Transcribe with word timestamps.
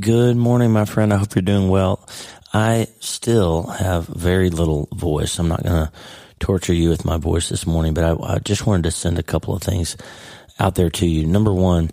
Good 0.00 0.36
morning, 0.36 0.72
my 0.72 0.86
friend. 0.86 1.12
I 1.12 1.18
hope 1.18 1.36
you're 1.36 1.42
doing 1.42 1.68
well. 1.68 2.04
I 2.52 2.88
still 2.98 3.62
have 3.62 4.08
very 4.08 4.50
little 4.50 4.88
voice. 4.92 5.38
I'm 5.38 5.46
not 5.46 5.62
going 5.62 5.86
to 5.86 5.92
torture 6.40 6.74
you 6.74 6.88
with 6.88 7.04
my 7.04 7.16
voice 7.16 7.48
this 7.48 7.64
morning, 7.64 7.94
but 7.94 8.02
I, 8.02 8.34
I, 8.34 8.38
just 8.40 8.66
wanted 8.66 8.84
to 8.84 8.90
send 8.90 9.20
a 9.20 9.22
couple 9.22 9.54
of 9.54 9.62
things 9.62 9.96
out 10.58 10.74
there 10.74 10.90
to 10.90 11.06
you. 11.06 11.26
Number 11.26 11.52
one, 11.52 11.92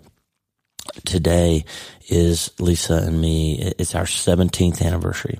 today 1.04 1.64
is 2.08 2.50
Lisa 2.58 3.04
and 3.06 3.20
me. 3.20 3.72
It's 3.78 3.94
our 3.94 4.04
17th 4.04 4.84
anniversary. 4.84 5.38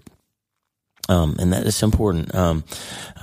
Um, 1.09 1.37
and 1.41 1.53
that 1.53 1.66
is 1.66 1.82
important. 1.82 2.34
Um, 2.34 2.64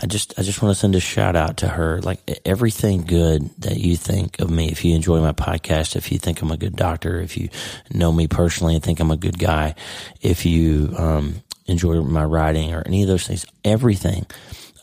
I 0.01 0.05
just, 0.05 0.37
I 0.37 0.43
just 0.43 0.61
want 0.61 0.75
to 0.75 0.79
send 0.79 0.95
a 0.95 0.99
shout 0.99 1.35
out 1.35 1.57
to 1.57 1.67
her. 1.67 2.01
Like 2.01 2.19
everything 2.45 3.03
good 3.03 3.49
that 3.59 3.77
you 3.77 3.95
think 3.95 4.39
of 4.39 4.49
me, 4.49 4.69
if 4.69 4.83
you 4.83 4.95
enjoy 4.95 5.21
my 5.21 5.31
podcast, 5.31 5.95
if 5.95 6.11
you 6.11 6.19
think 6.19 6.41
I'm 6.41 6.51
a 6.51 6.57
good 6.57 6.75
doctor, 6.75 7.21
if 7.21 7.37
you 7.37 7.49
know 7.91 8.11
me 8.11 8.27
personally 8.27 8.75
and 8.75 8.83
think 8.83 8.99
I'm 8.99 9.11
a 9.11 9.17
good 9.17 9.39
guy, 9.39 9.75
if 10.21 10.45
you, 10.45 10.93
um, 10.97 11.41
enjoy 11.67 12.01
my 12.01 12.23
writing 12.23 12.73
or 12.73 12.83
any 12.85 13.03
of 13.03 13.07
those 13.07 13.27
things, 13.27 13.45
everything 13.63 14.25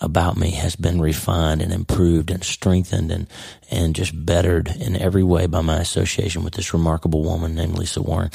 about 0.00 0.36
me 0.36 0.52
has 0.52 0.77
been 0.77 1.00
refined 1.00 1.62
and 1.62 1.72
improved 1.72 2.30
and 2.30 2.44
strengthened 2.44 3.10
and, 3.10 3.27
and 3.70 3.95
just 3.95 4.25
bettered 4.25 4.69
in 4.69 4.97
every 4.97 5.23
way 5.23 5.47
by 5.47 5.61
my 5.61 5.79
association 5.79 6.45
with 6.45 6.55
this 6.55 6.73
remarkable 6.73 7.23
woman 7.23 7.55
named 7.55 7.77
Lisa 7.77 8.02
Warren. 8.02 8.30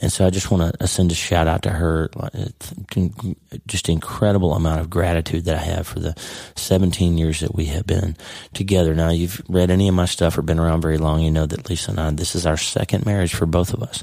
And 0.00 0.12
so 0.12 0.26
I 0.26 0.30
just 0.30 0.50
want 0.50 0.78
to 0.78 0.86
send 0.86 1.10
a 1.10 1.14
shout 1.14 1.48
out 1.48 1.62
to 1.62 1.70
her. 1.70 2.10
Just 3.66 3.88
incredible 3.88 4.54
amount 4.54 4.80
of 4.80 4.90
gratitude 4.90 5.44
that 5.46 5.56
I 5.56 5.62
have 5.62 5.86
for 5.86 6.00
the 6.00 6.14
17 6.54 7.18
years 7.18 7.40
that 7.40 7.54
we 7.54 7.66
have 7.66 7.86
been 7.86 8.16
together. 8.54 8.94
Now 8.94 9.10
you've 9.10 9.42
read 9.48 9.70
any 9.70 9.88
of 9.88 9.94
my 9.94 10.04
stuff 10.04 10.38
or 10.38 10.42
been 10.42 10.58
around 10.58 10.82
very 10.82 10.98
long. 10.98 11.20
You 11.20 11.30
know 11.30 11.46
that 11.46 11.68
Lisa 11.68 11.90
and 11.90 12.00
I, 12.00 12.10
this 12.10 12.34
is 12.34 12.46
our 12.46 12.56
second 12.56 13.06
marriage 13.06 13.34
for 13.34 13.46
both 13.46 13.74
of 13.74 13.82
us. 13.82 14.02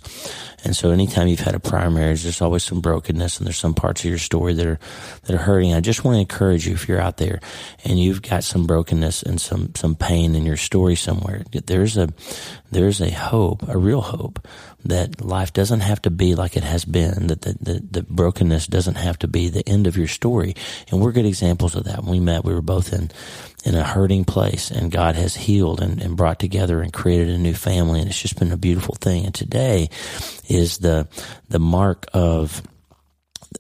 And 0.66 0.76
so 0.76 0.92
anytime 0.92 1.28
you've 1.28 1.42
had 1.42 1.56
a 1.56 1.59
prior 1.59 1.92
marriage, 1.92 2.23
there's 2.23 2.42
always 2.42 2.64
some 2.64 2.80
brokenness 2.80 3.38
and 3.38 3.45
there's 3.45 3.58
some 3.58 3.73
parts 3.73 4.03
of 4.03 4.09
your 4.09 4.18
story 4.18 4.53
that 4.53 4.66
are, 4.66 4.80
that 5.23 5.34
are 5.34 5.40
hurting. 5.40 5.73
I 5.73 5.81
just 5.81 6.06
want 6.06 6.16
to 6.16 6.22
encourage 6.22 6.66
you 6.66 6.73
if 6.73 6.88
you're 6.88 7.02
out 7.02 7.18
there 7.18 7.42
and 7.84 8.00
you've 8.00 8.22
got 8.22 8.45
some 8.45 8.66
brokenness 8.66 9.23
and 9.23 9.42
some, 9.42 9.75
some 9.75 9.95
pain 9.95 10.36
in 10.36 10.45
your 10.45 10.56
story 10.56 10.72
somewhere, 10.95 11.43
there's 11.67 11.97
a, 11.97 12.09
there's 12.71 12.99
a 12.99 13.11
hope, 13.11 13.67
a 13.67 13.77
real 13.77 14.02
hope 14.02 14.47
that 14.85 15.23
life 15.23 15.53
doesn't 15.53 15.81
have 15.81 16.02
to 16.02 16.09
be 16.09 16.35
like 16.35 16.57
it 16.57 16.63
has 16.63 16.83
been, 16.83 17.27
that 17.27 17.41
the, 17.41 17.55
the, 17.61 17.83
the, 17.91 18.03
brokenness 18.03 18.67
doesn't 18.67 18.95
have 18.95 19.17
to 19.19 19.27
be 19.27 19.49
the 19.49 19.67
end 19.67 19.88
of 19.88 19.95
your 19.95 20.07
story. 20.07 20.55
And 20.89 20.99
we're 20.99 21.11
good 21.11 21.25
examples 21.25 21.75
of 21.75 21.85
that. 21.85 22.03
When 22.03 22.11
we 22.11 22.19
met, 22.19 22.44
we 22.44 22.53
were 22.53 22.61
both 22.61 22.91
in, 22.91 23.11
in 23.63 23.75
a 23.75 23.83
hurting 23.83 24.25
place 24.25 24.71
and 24.71 24.91
God 24.91 25.16
has 25.16 25.35
healed 25.35 25.79
and, 25.81 26.01
and 26.01 26.17
brought 26.17 26.39
together 26.39 26.81
and 26.81 26.91
created 26.91 27.29
a 27.29 27.38
new 27.38 27.53
family. 27.53 27.99
And 27.99 28.09
it's 28.09 28.21
just 28.21 28.39
been 28.39 28.51
a 28.51 28.57
beautiful 28.57 28.95
thing. 28.95 29.25
And 29.25 29.33
today 29.33 29.89
is 30.49 30.79
the, 30.79 31.07
the 31.49 31.59
mark 31.59 32.07
of 32.13 32.61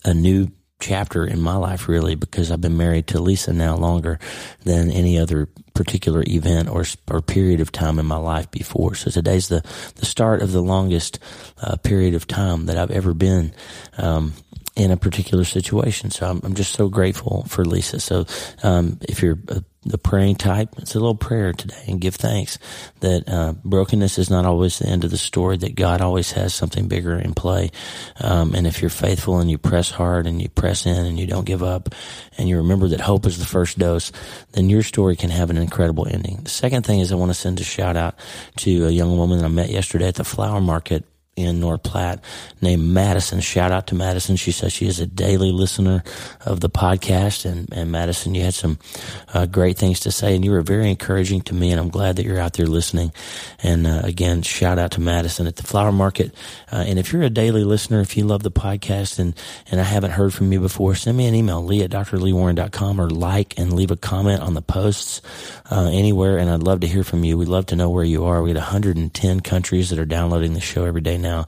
a 0.03 0.13
new 0.13 0.51
chapter 0.83 1.25
in 1.25 1.39
my 1.39 1.55
life 1.55 1.87
really 1.87 2.15
because 2.15 2.51
I've 2.51 2.59
been 2.59 2.75
married 2.75 3.07
to 3.07 3.21
Lisa 3.21 3.53
now 3.53 3.77
longer 3.77 4.19
than 4.65 4.91
any 4.91 5.17
other 5.17 5.47
particular 5.73 6.23
event 6.27 6.69
or 6.69 6.83
or 7.09 7.21
period 7.21 7.61
of 7.61 7.71
time 7.71 7.99
in 7.99 8.05
my 8.05 8.17
life 8.17 8.51
before. 8.51 8.93
So 8.95 9.09
today's 9.09 9.47
the 9.47 9.63
the 9.95 10.05
start 10.05 10.41
of 10.41 10.51
the 10.51 10.61
longest 10.61 11.19
uh, 11.61 11.77
period 11.77 12.15
of 12.15 12.27
time 12.27 12.65
that 12.65 12.77
I've 12.77 12.91
ever 12.91 13.13
been 13.13 13.53
um, 13.97 14.33
in 14.75 14.91
a 14.91 14.97
particular 14.97 15.45
situation. 15.45 16.11
So 16.11 16.29
I'm, 16.29 16.41
I'm, 16.43 16.55
just 16.55 16.73
so 16.73 16.89
grateful 16.89 17.45
for 17.47 17.63
Lisa. 17.63 17.99
So 17.99 18.25
um, 18.63 18.99
if 19.07 19.21
you're 19.21 19.37
a 19.47 19.63
the 19.85 19.97
praying 19.97 20.35
type, 20.35 20.69
it's 20.77 20.95
a 20.95 20.99
little 20.99 21.15
prayer 21.15 21.53
today 21.53 21.83
and 21.87 22.01
give 22.01 22.15
thanks 22.15 22.57
that 23.01 23.27
uh, 23.27 23.53
brokenness 23.63 24.17
is 24.17 24.29
not 24.29 24.45
always 24.45 24.79
the 24.79 24.87
end 24.87 25.03
of 25.03 25.11
the 25.11 25.17
story, 25.17 25.57
that 25.57 25.75
God 25.75 26.01
always 26.01 26.31
has 26.31 26.53
something 26.53 26.87
bigger 26.87 27.17
in 27.19 27.33
play. 27.33 27.71
Um, 28.19 28.53
and 28.55 28.65
if 28.65 28.81
you're 28.81 28.89
faithful 28.89 29.39
and 29.39 29.49
you 29.49 29.57
press 29.57 29.91
hard 29.91 30.27
and 30.27 30.41
you 30.41 30.49
press 30.49 30.85
in 30.85 31.05
and 31.05 31.19
you 31.19 31.27
don't 31.27 31.45
give 31.45 31.63
up 31.63 31.93
and 32.37 32.47
you 32.47 32.57
remember 32.57 32.87
that 32.89 33.01
hope 33.01 33.25
is 33.25 33.39
the 33.39 33.45
first 33.45 33.77
dose, 33.77 34.11
then 34.53 34.69
your 34.69 34.83
story 34.83 35.15
can 35.15 35.29
have 35.29 35.49
an 35.49 35.57
incredible 35.57 36.07
ending. 36.07 36.41
The 36.43 36.49
second 36.49 36.85
thing 36.85 36.99
is 36.99 37.11
I 37.11 37.15
want 37.15 37.31
to 37.31 37.35
send 37.35 37.59
a 37.59 37.63
shout 37.63 37.97
out 37.97 38.15
to 38.57 38.87
a 38.87 38.91
young 38.91 39.17
woman 39.17 39.39
that 39.39 39.45
I 39.45 39.49
met 39.49 39.69
yesterday 39.69 40.07
at 40.07 40.15
the 40.15 40.23
flower 40.23 40.61
market 40.61 41.05
in 41.35 41.59
North 41.59 41.81
Platte 41.81 42.23
named 42.61 42.83
Madison. 42.83 43.39
Shout 43.39 43.71
out 43.71 43.87
to 43.87 43.95
Madison. 43.95 44.35
She 44.35 44.51
says 44.51 44.71
she 44.71 44.87
is 44.87 44.99
a 44.99 45.07
daily 45.07 45.51
listener 45.51 46.03
of 46.45 46.59
the 46.59 46.69
podcast. 46.69 47.49
And, 47.49 47.71
and 47.73 47.91
Madison, 47.91 48.35
you 48.35 48.43
had 48.43 48.53
some 48.53 48.77
uh, 49.33 49.47
great 49.47 49.77
things 49.77 49.99
to 50.01 50.11
say 50.11 50.35
and 50.35 50.45
you 50.45 50.51
were 50.51 50.61
very 50.61 50.89
encouraging 50.89 51.41
to 51.41 51.55
me. 51.55 51.71
And 51.71 51.79
I'm 51.79 51.89
glad 51.89 52.17
that 52.17 52.25
you're 52.25 52.39
out 52.39 52.53
there 52.53 52.67
listening. 52.67 53.11
And 53.63 53.87
uh, 53.87 54.01
again, 54.03 54.43
shout 54.43 54.77
out 54.77 54.91
to 54.91 55.01
Madison 55.01 55.47
at 55.47 55.55
the 55.55 55.63
flower 55.63 55.91
market. 55.91 56.35
Uh, 56.71 56.83
and 56.87 56.99
if 56.99 57.11
you're 57.11 57.23
a 57.23 57.31
daily 57.31 57.63
listener, 57.63 58.01
if 58.01 58.15
you 58.15 58.25
love 58.25 58.43
the 58.43 58.51
podcast 58.51 59.17
and, 59.17 59.33
and 59.71 59.81
I 59.81 59.85
haven't 59.85 60.11
heard 60.11 60.35
from 60.35 60.51
you 60.51 60.59
before, 60.59 60.93
send 60.93 61.17
me 61.17 61.25
an 61.25 61.33
email, 61.33 61.63
lee 61.63 61.81
at 61.81 61.89
drleewarren.com 61.89 63.01
or 63.01 63.09
like 63.09 63.57
and 63.57 63.73
leave 63.73 63.91
a 63.91 63.97
comment 63.97 64.41
on 64.41 64.53
the 64.53 64.61
posts 64.61 65.21
uh, 65.71 65.89
anywhere. 65.91 66.37
And 66.37 66.49
I'd 66.49 66.61
love 66.61 66.81
to 66.81 66.87
hear 66.87 67.03
from 67.03 67.23
you. 67.23 67.39
We'd 67.39 67.47
love 67.47 67.65
to 67.67 67.75
know 67.75 67.89
where 67.89 68.03
you 68.03 68.25
are. 68.25 68.43
We 68.43 68.51
had 68.51 68.57
110 68.57 69.39
countries 69.39 69.89
that 69.89 69.97
are 69.97 70.05
downloading 70.05 70.53
the 70.53 70.61
show 70.61 70.85
every 70.85 71.01
day 71.01 71.17
now, 71.23 71.47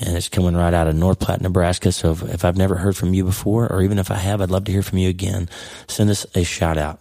and 0.00 0.16
it's 0.16 0.28
coming 0.28 0.54
right 0.54 0.72
out 0.72 0.86
of 0.86 0.94
North 0.94 1.18
Platte, 1.18 1.40
Nebraska. 1.40 1.90
So 1.90 2.12
if, 2.12 2.22
if 2.22 2.44
I've 2.44 2.56
never 2.56 2.76
heard 2.76 2.96
from 2.96 3.12
you 3.12 3.24
before, 3.24 3.66
or 3.72 3.82
even 3.82 3.98
if 3.98 4.12
I 4.12 4.16
have, 4.16 4.40
I'd 4.40 4.52
love 4.52 4.64
to 4.66 4.72
hear 4.72 4.82
from 4.82 4.98
you 4.98 5.08
again. 5.08 5.48
Send 5.88 6.10
us 6.10 6.26
a 6.36 6.44
shout 6.44 6.78
out. 6.78 7.00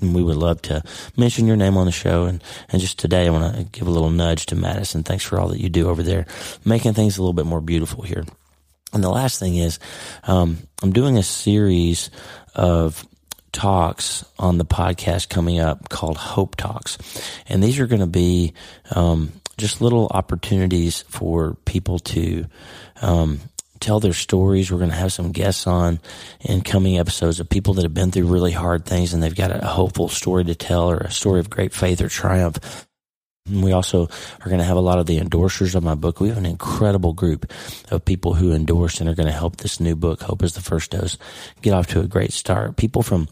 And 0.00 0.14
we 0.14 0.22
would 0.22 0.36
love 0.36 0.60
to 0.62 0.82
mention 1.16 1.46
your 1.46 1.56
name 1.56 1.76
on 1.76 1.86
the 1.86 1.92
show. 1.92 2.24
And, 2.24 2.42
and 2.68 2.82
just 2.82 2.98
today, 2.98 3.26
I 3.26 3.30
want 3.30 3.56
to 3.56 3.62
give 3.64 3.86
a 3.86 3.90
little 3.90 4.10
nudge 4.10 4.46
to 4.46 4.56
Madison. 4.56 5.04
Thanks 5.04 5.24
for 5.24 5.38
all 5.38 5.48
that 5.48 5.60
you 5.60 5.68
do 5.68 5.88
over 5.88 6.02
there, 6.02 6.26
making 6.64 6.94
things 6.94 7.16
a 7.16 7.22
little 7.22 7.32
bit 7.32 7.46
more 7.46 7.60
beautiful 7.60 8.02
here. 8.02 8.24
And 8.92 9.02
the 9.02 9.10
last 9.10 9.38
thing 9.38 9.56
is, 9.56 9.78
um, 10.24 10.58
I'm 10.82 10.92
doing 10.92 11.16
a 11.16 11.22
series 11.22 12.10
of 12.54 13.06
talks 13.52 14.24
on 14.38 14.58
the 14.58 14.66
podcast 14.66 15.30
coming 15.30 15.60
up 15.60 15.88
called 15.88 16.18
Hope 16.18 16.56
Talks. 16.56 16.98
And 17.48 17.62
these 17.62 17.80
are 17.80 17.86
going 17.86 18.00
to 18.00 18.06
be, 18.06 18.52
um, 18.94 19.32
just 19.58 19.80
little 19.80 20.06
opportunities 20.10 21.02
for 21.08 21.54
people 21.64 21.98
to 21.98 22.46
um, 23.00 23.40
tell 23.80 24.00
their 24.00 24.12
stories. 24.12 24.70
We're 24.70 24.78
going 24.78 24.90
to 24.90 24.96
have 24.96 25.12
some 25.12 25.32
guests 25.32 25.66
on 25.66 26.00
in 26.40 26.62
coming 26.62 26.98
episodes 26.98 27.40
of 27.40 27.48
people 27.48 27.74
that 27.74 27.82
have 27.82 27.94
been 27.94 28.10
through 28.10 28.26
really 28.26 28.52
hard 28.52 28.84
things 28.84 29.14
and 29.14 29.22
they've 29.22 29.34
got 29.34 29.50
a 29.50 29.66
hopeful 29.66 30.08
story 30.08 30.44
to 30.44 30.54
tell 30.54 30.90
or 30.90 30.98
a 30.98 31.10
story 31.10 31.40
of 31.40 31.50
great 31.50 31.72
faith 31.72 32.00
or 32.00 32.08
triumph. 32.08 32.86
We 33.50 33.72
also 33.72 34.08
are 34.40 34.48
going 34.48 34.58
to 34.58 34.64
have 34.64 34.76
a 34.76 34.80
lot 34.80 34.98
of 34.98 35.06
the 35.06 35.18
endorsers 35.18 35.74
of 35.74 35.84
my 35.84 35.94
book. 35.94 36.20
We 36.20 36.28
have 36.28 36.38
an 36.38 36.46
incredible 36.46 37.12
group 37.12 37.50
of 37.90 38.04
people 38.04 38.34
who 38.34 38.52
endorse 38.52 39.00
and 39.00 39.08
are 39.08 39.14
going 39.14 39.26
to 39.26 39.32
help 39.32 39.56
this 39.56 39.78
new 39.78 39.94
book, 39.94 40.22
Hope 40.22 40.42
is 40.42 40.54
the 40.54 40.60
First 40.60 40.90
Dose, 40.90 41.16
get 41.62 41.72
off 41.72 41.86
to 41.88 42.00
a 42.00 42.06
great 42.08 42.32
start. 42.32 42.76
People 42.76 43.02
from 43.02 43.28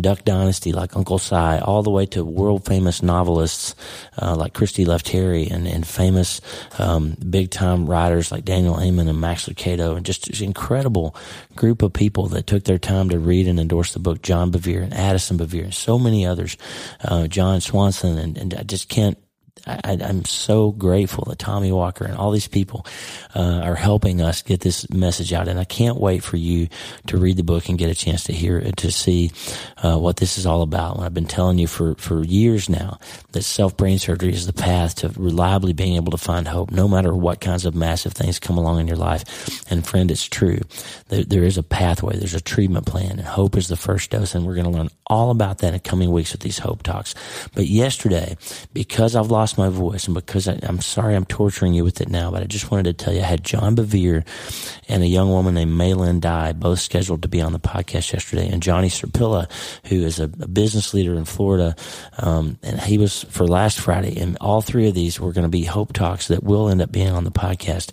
Duck 0.00 0.24
Dynasty 0.24 0.72
like 0.72 0.96
Uncle 0.96 1.18
Si, 1.18 1.34
all 1.34 1.82
the 1.82 1.90
way 1.90 2.06
to 2.06 2.24
world 2.24 2.64
famous 2.64 3.02
novelists 3.02 3.74
uh, 4.20 4.36
like 4.36 4.54
Christy 4.54 4.84
Lefteri 4.84 5.50
and, 5.50 5.66
and 5.66 5.86
famous 5.86 6.40
um, 6.78 7.16
big 7.28 7.50
time 7.50 7.86
writers 7.86 8.30
like 8.30 8.44
Daniel 8.44 8.80
Amen 8.80 9.08
and 9.08 9.20
Max 9.20 9.48
Lucado, 9.48 9.96
and 9.96 10.06
just 10.06 10.28
an 10.28 10.44
incredible 10.44 11.16
group 11.56 11.82
of 11.82 11.92
people 11.92 12.28
that 12.28 12.46
took 12.46 12.64
their 12.64 12.78
time 12.78 13.08
to 13.10 13.18
read 13.18 13.48
and 13.48 13.58
endorse 13.58 13.92
the 13.92 13.98
book. 13.98 14.22
John 14.22 14.52
Bevere 14.52 14.82
and 14.82 14.94
Addison 14.94 15.38
Bevere 15.38 15.64
and 15.64 15.74
so 15.74 15.98
many 15.98 16.24
others, 16.24 16.56
uh, 17.02 17.26
John 17.26 17.60
Swanson, 17.60 18.18
and, 18.18 18.38
and 18.38 18.54
I 18.54 18.62
just 18.62 18.88
can't 18.88 19.18
I, 19.66 19.96
am 20.00 20.24
so 20.24 20.70
grateful 20.70 21.24
that 21.24 21.38
Tommy 21.38 21.72
Walker 21.72 22.04
and 22.04 22.16
all 22.16 22.30
these 22.30 22.46
people 22.46 22.86
uh, 23.34 23.60
are 23.64 23.74
helping 23.74 24.20
us 24.20 24.42
get 24.42 24.60
this 24.60 24.88
message 24.90 25.32
out. 25.32 25.48
And 25.48 25.58
I 25.58 25.64
can't 25.64 25.98
wait 25.98 26.22
for 26.22 26.36
you 26.36 26.68
to 27.08 27.16
read 27.16 27.36
the 27.36 27.42
book 27.42 27.68
and 27.68 27.78
get 27.78 27.90
a 27.90 27.94
chance 27.94 28.24
to 28.24 28.32
hear 28.32 28.58
it, 28.58 28.76
to 28.78 28.92
see 28.92 29.32
uh, 29.78 29.98
what 29.98 30.18
this 30.18 30.38
is 30.38 30.46
all 30.46 30.62
about. 30.62 30.96
And 30.96 31.04
I've 31.04 31.14
been 31.14 31.26
telling 31.26 31.58
you 31.58 31.66
for, 31.66 31.94
for 31.96 32.22
years 32.22 32.68
now 32.68 32.98
that 33.32 33.42
self 33.42 33.76
brain 33.76 33.98
surgery 33.98 34.32
is 34.32 34.46
the 34.46 34.52
path 34.52 34.96
to 34.96 35.08
reliably 35.16 35.72
being 35.72 35.96
able 35.96 36.12
to 36.12 36.18
find 36.18 36.46
hope, 36.46 36.70
no 36.70 36.86
matter 36.86 37.14
what 37.14 37.40
kinds 37.40 37.64
of 37.64 37.74
massive 37.74 38.12
things 38.12 38.38
come 38.38 38.58
along 38.58 38.80
in 38.80 38.86
your 38.86 38.96
life. 38.96 39.24
And 39.70 39.86
friend, 39.86 40.10
it's 40.10 40.24
true. 40.24 40.60
There, 41.08 41.24
there 41.24 41.44
is 41.44 41.58
a 41.58 41.62
pathway. 41.62 42.16
There's 42.16 42.34
a 42.34 42.40
treatment 42.40 42.86
plan 42.86 43.12
and 43.12 43.22
hope 43.22 43.56
is 43.56 43.68
the 43.68 43.76
first 43.76 44.10
dose. 44.10 44.34
And 44.34 44.46
we're 44.46 44.54
going 44.54 44.70
to 44.70 44.70
learn 44.70 44.90
all 45.06 45.30
about 45.30 45.58
that 45.58 45.74
in 45.74 45.80
coming 45.80 46.10
weeks 46.10 46.32
with 46.32 46.42
these 46.42 46.58
hope 46.58 46.82
talks. 46.82 47.14
But 47.54 47.66
yesterday, 47.66 48.36
because 48.72 49.16
I've 49.16 49.30
lost 49.30 49.45
my 49.56 49.68
voice 49.68 50.06
and 50.06 50.14
because 50.14 50.48
I, 50.48 50.58
am 50.62 50.80
sorry 50.80 51.14
I'm 51.14 51.24
torturing 51.24 51.74
you 51.74 51.84
with 51.84 52.00
it 52.00 52.08
now, 52.08 52.30
but 52.30 52.42
I 52.42 52.46
just 52.46 52.70
wanted 52.70 52.84
to 52.84 53.04
tell 53.04 53.12
you 53.12 53.20
I 53.20 53.24
had 53.24 53.44
John 53.44 53.76
Bevere 53.76 54.24
and 54.88 55.02
a 55.02 55.06
young 55.06 55.30
woman 55.30 55.54
named 55.54 55.72
Maylin 55.72 56.20
Dye 56.20 56.52
both 56.52 56.80
scheduled 56.80 57.22
to 57.22 57.28
be 57.28 57.40
on 57.40 57.52
the 57.52 57.58
podcast 57.58 58.12
yesterday. 58.12 58.48
And 58.48 58.62
Johnny 58.62 58.88
Serpilla, 58.88 59.50
who 59.86 60.02
is 60.02 60.20
a, 60.20 60.24
a 60.24 60.48
business 60.48 60.94
leader 60.94 61.14
in 61.14 61.24
Florida, 61.24 61.76
um, 62.18 62.58
and 62.62 62.80
he 62.80 62.98
was 62.98 63.24
for 63.24 63.46
last 63.46 63.80
Friday. 63.80 64.18
And 64.20 64.36
all 64.40 64.62
three 64.62 64.88
of 64.88 64.94
these 64.94 65.20
were 65.20 65.32
going 65.32 65.44
to 65.44 65.48
be 65.48 65.64
hope 65.64 65.92
talks 65.92 66.28
that 66.28 66.42
will 66.42 66.68
end 66.68 66.82
up 66.82 66.92
being 66.92 67.10
on 67.10 67.24
the 67.24 67.30
podcast. 67.30 67.92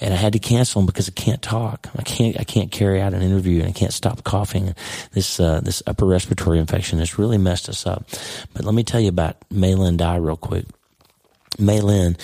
And 0.00 0.12
I 0.12 0.16
had 0.16 0.34
to 0.34 0.38
cancel 0.38 0.80
them 0.80 0.86
because 0.86 1.08
I 1.08 1.12
can't 1.12 1.42
talk. 1.42 1.88
I 1.96 2.02
can't, 2.02 2.38
I 2.38 2.44
can't 2.44 2.70
carry 2.70 3.00
out 3.00 3.14
an 3.14 3.22
interview 3.22 3.60
and 3.60 3.68
I 3.68 3.72
can't 3.72 3.92
stop 3.92 4.24
coughing. 4.24 4.74
This, 5.12 5.40
uh, 5.40 5.60
this 5.60 5.82
upper 5.86 6.06
respiratory 6.06 6.58
infection 6.58 6.98
has 6.98 7.18
really 7.18 7.38
messed 7.38 7.68
us 7.68 7.86
up. 7.86 8.06
But 8.52 8.64
let 8.64 8.74
me 8.74 8.84
tell 8.84 9.00
you 9.00 9.08
about 9.08 9.36
Maylin 9.50 9.96
Dye 9.96 10.16
real 10.16 10.36
quick. 10.36 10.66
Mei 11.58 11.80
Lin 11.80 12.16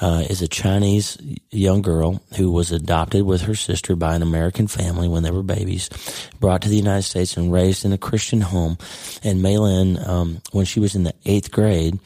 uh, 0.00 0.24
is 0.28 0.42
a 0.42 0.48
Chinese 0.48 1.18
young 1.50 1.82
girl 1.82 2.22
who 2.36 2.50
was 2.50 2.72
adopted 2.72 3.22
with 3.24 3.42
her 3.42 3.54
sister 3.54 3.96
by 3.96 4.14
an 4.14 4.22
American 4.22 4.66
family 4.66 5.08
when 5.08 5.22
they 5.22 5.30
were 5.30 5.42
babies, 5.42 5.88
brought 6.40 6.62
to 6.62 6.68
the 6.68 6.76
United 6.76 7.02
States 7.02 7.36
and 7.36 7.52
raised 7.52 7.84
in 7.84 7.92
a 7.92 7.98
Christian 7.98 8.40
home. 8.40 8.78
And 9.22 9.42
Mei 9.42 9.58
Lin, 9.58 9.98
um, 10.06 10.40
when 10.52 10.64
she 10.64 10.80
was 10.80 10.94
in 10.94 11.04
the 11.04 11.14
eighth 11.24 11.50
grade, 11.50 11.98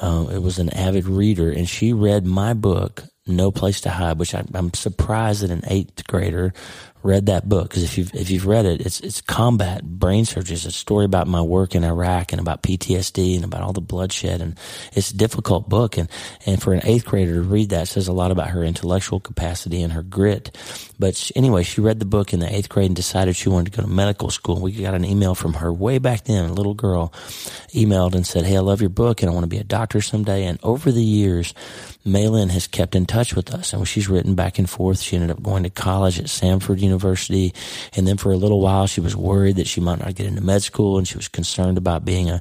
uh, 0.00 0.26
it 0.32 0.42
was 0.42 0.58
an 0.58 0.70
avid 0.70 1.06
reader, 1.06 1.50
and 1.50 1.68
she 1.68 1.92
read 1.92 2.26
my 2.26 2.54
book, 2.54 3.04
No 3.26 3.50
Place 3.50 3.80
to 3.82 3.90
Hide, 3.90 4.18
which 4.18 4.34
I, 4.34 4.44
I'm 4.52 4.74
surprised 4.74 5.42
that 5.42 5.50
an 5.50 5.62
eighth 5.66 6.06
grader 6.06 6.52
read 7.02 7.26
that 7.26 7.48
book 7.48 7.68
because 7.68 7.82
if 7.82 7.98
you've 7.98 8.14
if 8.14 8.30
you've 8.30 8.46
read 8.46 8.66
it, 8.66 8.80
it's 8.80 9.00
it's 9.00 9.20
combat 9.20 9.82
brain 9.84 10.24
surgery. 10.24 10.54
It's 10.54 10.64
a 10.64 10.72
story 10.72 11.04
about 11.04 11.26
my 11.26 11.42
work 11.42 11.74
in 11.74 11.84
Iraq 11.84 12.32
and 12.32 12.40
about 12.40 12.62
PTSD 12.62 13.36
and 13.36 13.44
about 13.44 13.62
all 13.62 13.72
the 13.72 13.80
bloodshed, 13.80 14.40
and 14.40 14.58
it's 14.92 15.10
a 15.10 15.16
difficult 15.16 15.68
book. 15.68 15.96
and 15.98 16.08
And 16.46 16.62
for 16.62 16.72
an 16.72 16.80
eighth 16.84 17.04
grader 17.04 17.34
to 17.34 17.42
read 17.42 17.70
that 17.70 17.88
says 17.88 18.08
a 18.08 18.12
lot 18.12 18.30
about 18.30 18.50
her 18.50 18.62
intellectual 18.62 19.20
capacity 19.20 19.82
and 19.82 19.92
her 19.92 20.02
grit. 20.02 20.56
But 20.98 21.16
she, 21.16 21.34
anyway, 21.34 21.64
she 21.64 21.80
read 21.80 21.98
the 21.98 22.06
book 22.06 22.32
in 22.32 22.40
the 22.40 22.54
eighth 22.54 22.68
grade 22.68 22.86
and 22.86 22.96
decided 22.96 23.36
she 23.36 23.48
wanted 23.48 23.72
to 23.72 23.76
go 23.76 23.82
to 23.82 23.92
medical 23.92 24.30
school. 24.30 24.60
We 24.60 24.72
got 24.72 24.94
an 24.94 25.04
email 25.04 25.34
from 25.34 25.54
her 25.54 25.72
way 25.72 25.98
back 25.98 26.24
then. 26.24 26.48
A 26.48 26.52
little 26.52 26.74
girl 26.74 27.12
emailed 27.74 28.14
and 28.14 28.26
said, 28.26 28.44
"Hey, 28.44 28.56
I 28.56 28.60
love 28.60 28.80
your 28.80 28.90
book 28.90 29.22
and 29.22 29.30
I 29.30 29.34
want 29.34 29.44
to 29.44 29.48
be 29.48 29.58
a 29.58 29.64
doctor 29.64 30.00
someday." 30.00 30.44
And 30.44 30.58
over 30.62 30.92
the 30.92 31.02
years, 31.02 31.54
Mei 32.04 32.28
Lin 32.28 32.48
has 32.50 32.66
kept 32.66 32.94
in 32.94 33.06
touch 33.06 33.34
with 33.34 33.52
us, 33.54 33.72
and 33.72 33.86
she's 33.86 34.08
written 34.08 34.34
back 34.34 34.58
and 34.58 34.68
forth. 34.68 35.00
She 35.00 35.16
ended 35.16 35.30
up 35.30 35.42
going 35.42 35.62
to 35.62 35.70
college 35.70 36.18
at 36.18 36.26
Samford 36.26 36.80
University 36.80 36.91
University. 36.92 37.54
And 37.96 38.06
then 38.06 38.16
for 38.16 38.32
a 38.32 38.36
little 38.36 38.60
while, 38.60 38.86
she 38.86 39.00
was 39.00 39.16
worried 39.16 39.56
that 39.56 39.66
she 39.66 39.80
might 39.80 40.00
not 40.00 40.14
get 40.14 40.26
into 40.26 40.42
med 40.42 40.62
school 40.62 40.98
and 40.98 41.08
she 41.08 41.16
was 41.16 41.28
concerned 41.28 41.78
about 41.78 42.04
being 42.04 42.30
a, 42.30 42.40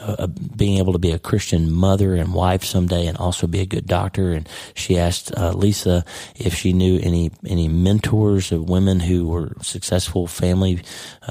a 0.00 0.28
being 0.28 0.78
able 0.78 0.92
to 0.92 0.98
be 0.98 1.12
a 1.12 1.18
Christian 1.18 1.72
mother 1.72 2.14
and 2.14 2.34
wife 2.34 2.64
someday 2.64 3.06
and 3.06 3.16
also 3.16 3.46
be 3.46 3.60
a 3.60 3.66
good 3.66 3.86
doctor. 3.86 4.32
And 4.32 4.48
she 4.74 4.98
asked 4.98 5.32
uh, 5.36 5.52
Lisa 5.52 6.04
if 6.36 6.54
she 6.54 6.72
knew 6.72 7.00
any, 7.02 7.30
any 7.46 7.68
mentors 7.68 8.52
of 8.52 8.68
women 8.68 9.00
who 9.00 9.28
were 9.28 9.52
successful 9.62 10.26
family 10.26 10.82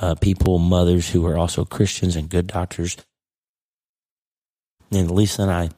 uh, 0.02 0.16
people, 0.16 0.60
mothers 0.60 1.10
who 1.10 1.22
were 1.22 1.38
also 1.38 1.66
Christians 1.66 2.16
and 2.16 2.30
good 2.30 2.48
doctors. 2.48 2.98
And 4.92 5.12
Lisa 5.12 5.44
and 5.44 5.52
I 5.52 5.70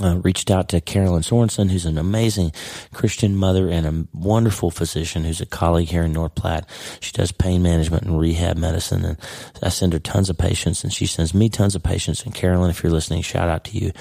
uh, 0.00 0.16
reached 0.18 0.50
out 0.50 0.70
to 0.70 0.80
Carolyn 0.80 1.22
Sorensen, 1.22 1.70
who's 1.70 1.84
an 1.84 1.98
amazing 1.98 2.50
Christian 2.94 3.36
mother 3.36 3.68
and 3.68 3.86
a 3.86 4.16
wonderful 4.16 4.70
physician 4.70 5.24
who's 5.24 5.42
a 5.42 5.46
colleague 5.46 5.88
here 5.88 6.04
in 6.04 6.14
North 6.14 6.34
Platte. 6.34 6.66
She 7.00 7.12
does 7.12 7.30
pain 7.30 7.62
management 7.62 8.04
and 8.04 8.18
rehab 8.18 8.56
medicine, 8.56 9.04
and 9.04 9.18
I 9.62 9.68
send 9.68 9.92
her 9.92 9.98
tons 9.98 10.30
of 10.30 10.38
patients, 10.38 10.82
and 10.82 10.90
she 10.90 11.04
sends 11.04 11.34
me 11.34 11.50
tons 11.50 11.74
of 11.74 11.82
patients. 11.82 12.24
And 12.24 12.34
Carolyn, 12.34 12.70
if 12.70 12.82
you're 12.82 12.92
listening, 12.92 13.20
shout 13.20 13.50
out 13.50 13.64
to 13.64 13.78
you. 13.78 13.92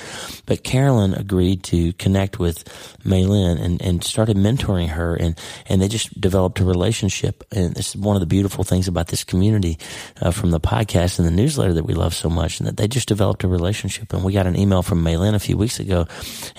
But 0.45 0.63
Carolyn 0.63 1.13
agreed 1.13 1.63
to 1.65 1.91
connect 1.93 2.39
with 2.39 2.63
Maylin 3.03 3.59
and, 3.61 3.81
and 3.81 4.01
started 4.01 4.37
mentoring 4.37 4.87
her, 4.87 5.15
and, 5.15 5.37
and 5.67 5.81
they 5.81 5.89
just 5.89 6.21
developed 6.21 6.61
a 6.61 6.65
relationship. 6.65 7.43
And 7.51 7.75
this 7.75 7.89
is 7.89 7.97
one 7.97 8.15
of 8.15 8.21
the 8.21 8.27
beautiful 8.27 8.63
things 8.63 8.87
about 8.87 9.07
this 9.07 9.25
community 9.25 9.77
uh, 10.21 10.31
from 10.31 10.51
the 10.51 10.59
podcast 10.61 11.19
and 11.19 11.27
the 11.27 11.31
newsletter 11.31 11.73
that 11.73 11.85
we 11.85 11.95
love 11.95 12.13
so 12.13 12.29
much, 12.29 12.61
and 12.61 12.67
that 12.67 12.77
they 12.77 12.87
just 12.87 13.09
developed 13.09 13.43
a 13.43 13.49
relationship. 13.49 14.13
And 14.13 14.23
we 14.23 14.31
got 14.31 14.47
an 14.47 14.57
email 14.57 14.83
from 14.83 15.03
Maylin 15.03 15.35
a 15.35 15.39
few 15.39 15.57
weeks 15.57 15.79
ago. 15.79 15.80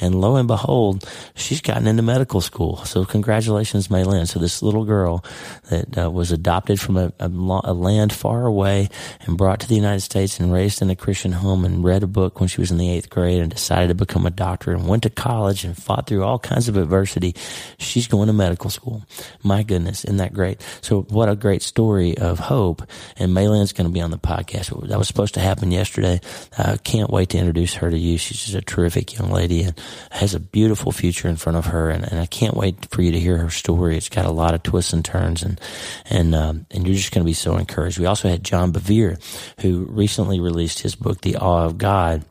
And 0.01 0.21
lo 0.21 0.37
and 0.37 0.49
behold, 0.49 1.09
she's 1.35 1.61
gotten 1.61 1.87
into 1.87 2.03
medical 2.03 2.41
school. 2.41 2.79
So 2.85 3.05
congratulations, 3.05 3.91
Mei 3.91 4.05
Lin. 4.05 4.27
So 4.27 4.39
this 4.39 4.63
little 4.63 4.85
girl 4.85 5.25
that 5.71 5.99
uh, 5.99 6.11
was 6.11 6.33
adopted 6.33 6.81
from 6.81 6.97
a, 6.97 7.13
a, 7.19 7.29
a, 7.29 7.73
land 7.73 8.13
far 8.13 8.47
away 8.47 8.89
and 9.23 9.37
brought 9.37 9.61
to 9.61 9.69
the 9.69 9.75
United 9.75 10.01
States 10.01 10.39
and 10.39 10.53
raised 10.53 10.83
in 10.83 10.91
a 10.91 10.97
Christian 10.97 11.33
home 11.33 11.65
and 11.65 11.85
read 11.85 12.03
a 12.03 12.07
book 12.07 12.41
when 12.41 12.49
she 12.49 12.61
was 12.61 12.71
in 12.71 12.79
the 12.79 12.91
eighth 12.91 13.11
grade 13.11 13.41
and 13.41 13.51
decided 13.51 13.89
to 13.89 13.95
become 13.95 14.27
a 14.27 14.31
doctor 14.31 14.73
and 14.73 14.89
went 14.89 15.03
to 15.05 15.11
college 15.11 15.65
and 15.65 15.77
fought 15.77 16.07
through 16.07 16.23
all 16.23 16.39
kinds 16.39 16.69
of 16.69 16.77
adversity. 16.77 17.35
She's 17.79 18.07
going 18.07 18.27
to 18.27 18.33
medical 18.33 18.71
school. 18.71 19.05
My 19.43 19.63
goodness, 19.63 20.05
isn't 20.05 20.19
that 20.19 20.33
great? 20.33 20.61
So 20.81 21.03
what 21.03 21.29
a 21.29 21.37
great 21.37 21.63
story 21.63 22.17
of 22.19 22.39
hope. 22.39 22.83
And 23.17 23.35
Mei 23.35 23.49
Lin's 23.49 23.73
going 23.73 23.89
to 23.89 23.93
be 23.93 24.01
on 24.01 24.11
the 24.11 24.19
podcast. 24.19 24.89
That 24.89 24.99
was 24.99 25.09
supposed 25.09 25.35
to 25.35 25.41
happen 25.41 25.71
yesterday. 25.71 26.21
I 26.57 26.77
can't 26.77 27.11
wait 27.11 27.31
to 27.31 27.39
introduce 27.39 27.75
her 27.75 27.91
to 27.91 27.99
you. 27.99 28.19
She's 28.19 28.41
just 28.41 28.55
a 28.55 28.63
terrific 28.63 29.12
young 29.13 29.31
lady 29.31 29.63
and 29.63 29.79
has 30.11 30.35
a 30.35 30.41
beautiful 30.41 30.93
future 30.93 31.29
in 31.29 31.37
front 31.37 31.59
of 31.59 31.67
her. 31.67 31.91
And, 31.91 32.05
and 32.05 32.21
I 32.21 32.27
can't 32.27 32.57
wait 32.57 32.87
for 32.91 33.03
you 33.03 33.13
to 33.13 33.21
hear 33.21 33.39
her 33.39 33.51
story. 33.51 33.97
It's 33.97 34.09
got 34.09 34.27
a 34.27 34.31
lot 34.31 34.55
of 34.55 34.63
twists 34.63 34.93
and 34.93 35.05
turns 35.05 35.43
and, 35.43 35.61
and, 36.07 36.35
um, 36.35 36.67
and 36.71 36.87
you're 36.87 36.97
just 36.97 37.13
going 37.13 37.25
to 37.25 37.29
be 37.29 37.35
so 37.35 37.57
encouraged. 37.57 37.99
We 37.99 38.07
also 38.07 38.29
had 38.29 38.45
John 38.45 38.73
Bevere, 38.73 39.19
who 39.61 39.87
recently 39.91 40.41
released 40.41 40.81
his 40.81 40.95
book, 40.95 41.21
The 41.21 41.37
Awe 41.37 41.65
of 41.65 41.79
God 41.79 42.25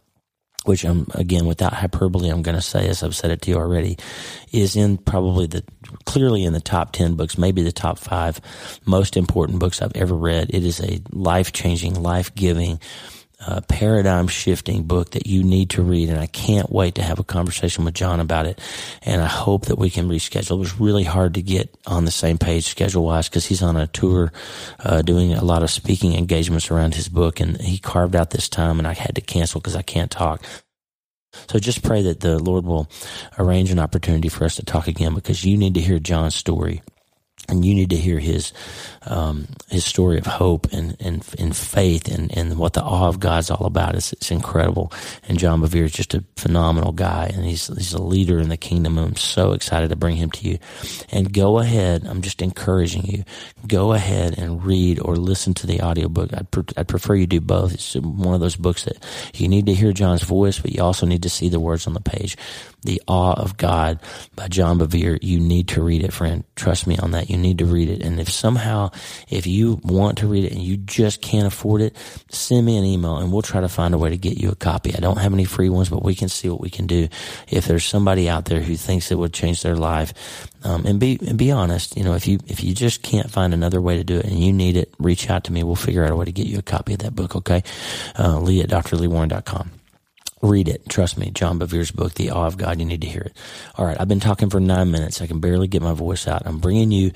which 0.63 0.83
I'm 0.83 1.07
again 1.16 1.48
without 1.48 1.74
hyperbole, 1.74 2.30
I'm 2.30 2.44
going 2.44 2.56
to 2.56 2.62
say, 2.62 2.88
as 2.88 3.01
I've 3.01 3.16
said 3.16 3.31
it 3.31 3.42
to 3.44 3.51
you 3.51 3.57
already, 3.57 3.98
is 4.51 4.75
in 4.75 4.98
probably 4.98 5.48
the 5.48 5.63
clearly 6.06 6.44
in 6.44 6.54
the 6.54 6.60
top 6.60 6.92
10 6.92 7.16
books, 7.16 7.38
maybe 7.38 7.63
the 7.63 7.72
top 7.72 7.98
five 7.98 8.39
most 8.86 9.18
important 9.18 9.60
books 9.60 9.81
I've 9.81 9.95
ever 9.95 10.16
read. 10.16 10.51
It 10.54 10.63
is 10.63 10.80
a 10.80 11.01
life 11.12 11.51
changing, 11.51 12.01
life 12.01 12.36
giving, 12.36 12.80
uh, 13.45 13.61
paradigm 13.61 14.27
shifting 14.27 14.83
book 14.83 15.11
that 15.11 15.27
you 15.27 15.43
need 15.43 15.71
to 15.71 15.81
read. 15.81 16.09
And 16.09 16.19
I 16.19 16.27
can't 16.27 16.71
wait 16.71 16.95
to 16.95 17.03
have 17.03 17.19
a 17.19 17.23
conversation 17.23 17.85
with 17.85 17.93
John 17.93 18.19
about 18.19 18.45
it. 18.45 18.59
And 19.01 19.21
I 19.21 19.27
hope 19.27 19.65
that 19.65 19.77
we 19.77 19.89
can 19.89 20.07
reschedule. 20.07 20.51
It 20.51 20.59
was 20.59 20.79
really 20.79 21.03
hard 21.03 21.33
to 21.35 21.41
get 21.41 21.75
on 21.85 22.05
the 22.05 22.11
same 22.11 22.38
page 22.38 22.65
schedule 22.65 23.05
wise 23.05 23.29
because 23.29 23.45
he's 23.45 23.63
on 23.63 23.77
a 23.77 23.88
tour, 23.88 24.31
uh, 24.79 25.01
doing 25.01 25.33
a 25.33 25.43
lot 25.43 25.63
of 25.63 25.71
speaking 25.71 26.13
engagements 26.13 26.69
around 26.69 26.95
his 26.95 27.09
book. 27.09 27.39
And 27.39 27.59
he 27.59 27.77
carved 27.77 28.15
out 28.15 28.29
this 28.29 28.49
time 28.49 28.79
and 28.79 28.88
I 28.88 28.93
had 28.93 29.15
to 29.15 29.21
cancel 29.21 29.59
because 29.59 29.75
I 29.75 29.81
can't 29.81 30.11
talk. 30.11 30.43
So 31.47 31.59
just 31.59 31.83
pray 31.83 32.01
that 32.03 32.19
the 32.19 32.39
Lord 32.39 32.65
will 32.65 32.89
arrange 33.39 33.71
an 33.71 33.79
opportunity 33.79 34.27
for 34.29 34.43
us 34.43 34.55
to 34.57 34.65
talk 34.65 34.88
again 34.88 35.15
because 35.15 35.45
you 35.45 35.57
need 35.57 35.75
to 35.75 35.81
hear 35.81 35.97
John's 35.97 36.35
story 36.35 36.81
and 37.49 37.65
you 37.65 37.75
need 37.75 37.89
to 37.89 37.97
hear 37.97 38.19
his 38.19 38.53
um, 39.03 39.47
his 39.69 39.83
story 39.83 40.17
of 40.17 40.25
hope 40.25 40.71
and 40.71 40.95
and, 40.99 41.25
and 41.39 41.55
faith 41.55 42.07
and, 42.07 42.35
and 42.38 42.57
what 42.57 42.73
the 42.73 42.83
awe 42.83 43.07
of 43.07 43.19
God's 43.19 43.49
all 43.49 43.65
about. 43.65 43.95
It's, 43.95 44.13
it's 44.13 44.31
incredible. 44.31 44.91
And 45.27 45.39
John 45.39 45.61
Bevere 45.61 45.85
is 45.85 45.91
just 45.91 46.13
a 46.13 46.23
phenomenal 46.38 46.91
guy, 46.91 47.31
and 47.33 47.43
he's 47.43 47.67
he's 47.67 47.93
a 47.93 48.01
leader 48.01 48.39
in 48.39 48.49
the 48.49 48.57
kingdom. 48.57 48.97
I'm 48.97 49.15
so 49.15 49.53
excited 49.53 49.89
to 49.89 49.95
bring 49.95 50.15
him 50.15 50.31
to 50.31 50.47
you. 50.47 50.59
And 51.09 51.33
go 51.33 51.59
ahead. 51.59 52.05
I'm 52.05 52.21
just 52.21 52.41
encouraging 52.41 53.05
you. 53.05 53.23
Go 53.67 53.93
ahead 53.93 54.38
and 54.38 54.63
read 54.63 54.99
or 54.99 55.15
listen 55.15 55.53
to 55.55 55.67
the 55.67 55.81
audiobook. 55.81 56.33
I'd, 56.33 56.51
pre- 56.51 56.63
I'd 56.77 56.88
prefer 56.88 57.15
you 57.15 57.27
do 57.27 57.41
both. 57.41 57.73
It's 57.73 57.95
one 57.95 58.35
of 58.35 58.41
those 58.41 58.55
books 58.55 58.85
that 58.85 59.03
you 59.33 59.47
need 59.47 59.65
to 59.65 59.73
hear 59.73 59.93
John's 59.93 60.23
voice, 60.23 60.59
but 60.59 60.71
you 60.71 60.83
also 60.83 61.05
need 61.05 61.23
to 61.23 61.29
see 61.29 61.49
the 61.49 61.59
words 61.59 61.88
on 61.88 61.93
the 61.93 62.01
page. 62.01 62.38
The 62.83 63.01
Awe 63.07 63.33
of 63.33 63.57
God 63.57 63.99
by 64.35 64.47
John 64.47 64.79
Bevere. 64.79 65.19
You 65.21 65.39
need 65.39 65.69
to 65.69 65.83
read 65.83 66.03
it, 66.03 66.13
friend. 66.13 66.43
Trust 66.55 66.88
me 66.88 66.98
on 66.98 67.12
that. 67.12 67.29
You 67.31 67.38
need 67.38 67.59
to 67.59 67.65
read 67.65 67.89
it. 67.89 68.01
And 68.01 68.19
if 68.19 68.29
somehow, 68.29 68.91
if 69.29 69.47
you 69.47 69.79
want 69.83 70.19
to 70.19 70.27
read 70.27 70.45
it 70.45 70.51
and 70.51 70.61
you 70.61 70.77
just 70.77 71.21
can't 71.21 71.47
afford 71.47 71.81
it, 71.81 71.95
send 72.29 72.65
me 72.65 72.77
an 72.77 72.83
email 72.83 73.17
and 73.17 73.31
we'll 73.31 73.41
try 73.41 73.61
to 73.61 73.69
find 73.69 73.93
a 73.93 73.97
way 73.97 74.09
to 74.09 74.17
get 74.17 74.38
you 74.38 74.50
a 74.50 74.55
copy. 74.55 74.93
I 74.93 75.00
don't 75.00 75.17
have 75.17 75.33
any 75.33 75.45
free 75.45 75.69
ones, 75.69 75.89
but 75.89 76.03
we 76.03 76.15
can 76.15 76.29
see 76.29 76.50
what 76.50 76.61
we 76.61 76.69
can 76.69 76.88
do. 76.88 77.07
If 77.47 77.65
there's 77.65 77.85
somebody 77.85 78.29
out 78.29 78.45
there 78.45 78.61
who 78.61 78.75
thinks 78.75 79.11
it 79.11 79.17
would 79.17 79.33
change 79.33 79.61
their 79.61 79.75
life, 79.75 80.50
um, 80.63 80.85
and 80.85 81.00
be 81.00 81.17
and 81.27 81.38
be 81.38 81.51
honest, 81.51 81.97
you 81.97 82.03
know, 82.03 82.13
if 82.13 82.27
you 82.27 82.39
if 82.47 82.63
you 82.63 82.75
just 82.75 83.01
can't 83.01 83.31
find 83.31 83.53
another 83.53 83.81
way 83.81 83.97
to 83.97 84.03
do 84.03 84.17
it 84.17 84.25
and 84.25 84.39
you 84.39 84.53
need 84.53 84.77
it, 84.77 84.93
reach 85.00 85.29
out 85.29 85.45
to 85.45 85.51
me. 85.51 85.63
We'll 85.63 85.75
figure 85.75 86.03
out 86.03 86.11
a 86.11 86.15
way 86.15 86.25
to 86.25 86.31
get 86.31 86.45
you 86.45 86.59
a 86.59 86.63
copy 86.63 86.93
of 86.93 87.00
that 87.00 87.15
book. 87.15 87.35
Okay, 87.35 87.63
uh, 88.19 88.39
Lee 88.39 88.61
at 88.61 88.69
drleewarren.com. 88.69 89.80
Read 90.41 90.69
it. 90.69 90.89
Trust 90.89 91.19
me. 91.19 91.29
John 91.29 91.60
Bevere's 91.60 91.91
book, 91.91 92.15
The 92.15 92.31
Awe 92.31 92.48
of 92.48 92.57
God. 92.57 92.79
You 92.79 92.86
need 92.86 93.01
to 93.01 93.07
hear 93.07 93.21
it. 93.21 93.38
All 93.77 93.86
right. 93.86 93.95
I've 94.00 94.07
been 94.07 94.19
talking 94.19 94.50
for 94.50 94.60
nine 94.60 94.89
minutes. 94.89 95.21
I 95.21 95.27
can 95.27 95.39
barely 95.39 95.67
get 95.67 95.83
my 95.83 95.93
voice 95.93 96.27
out. 96.27 96.41
I'm 96.45 96.57
bringing 96.57 96.91
you 96.91 97.12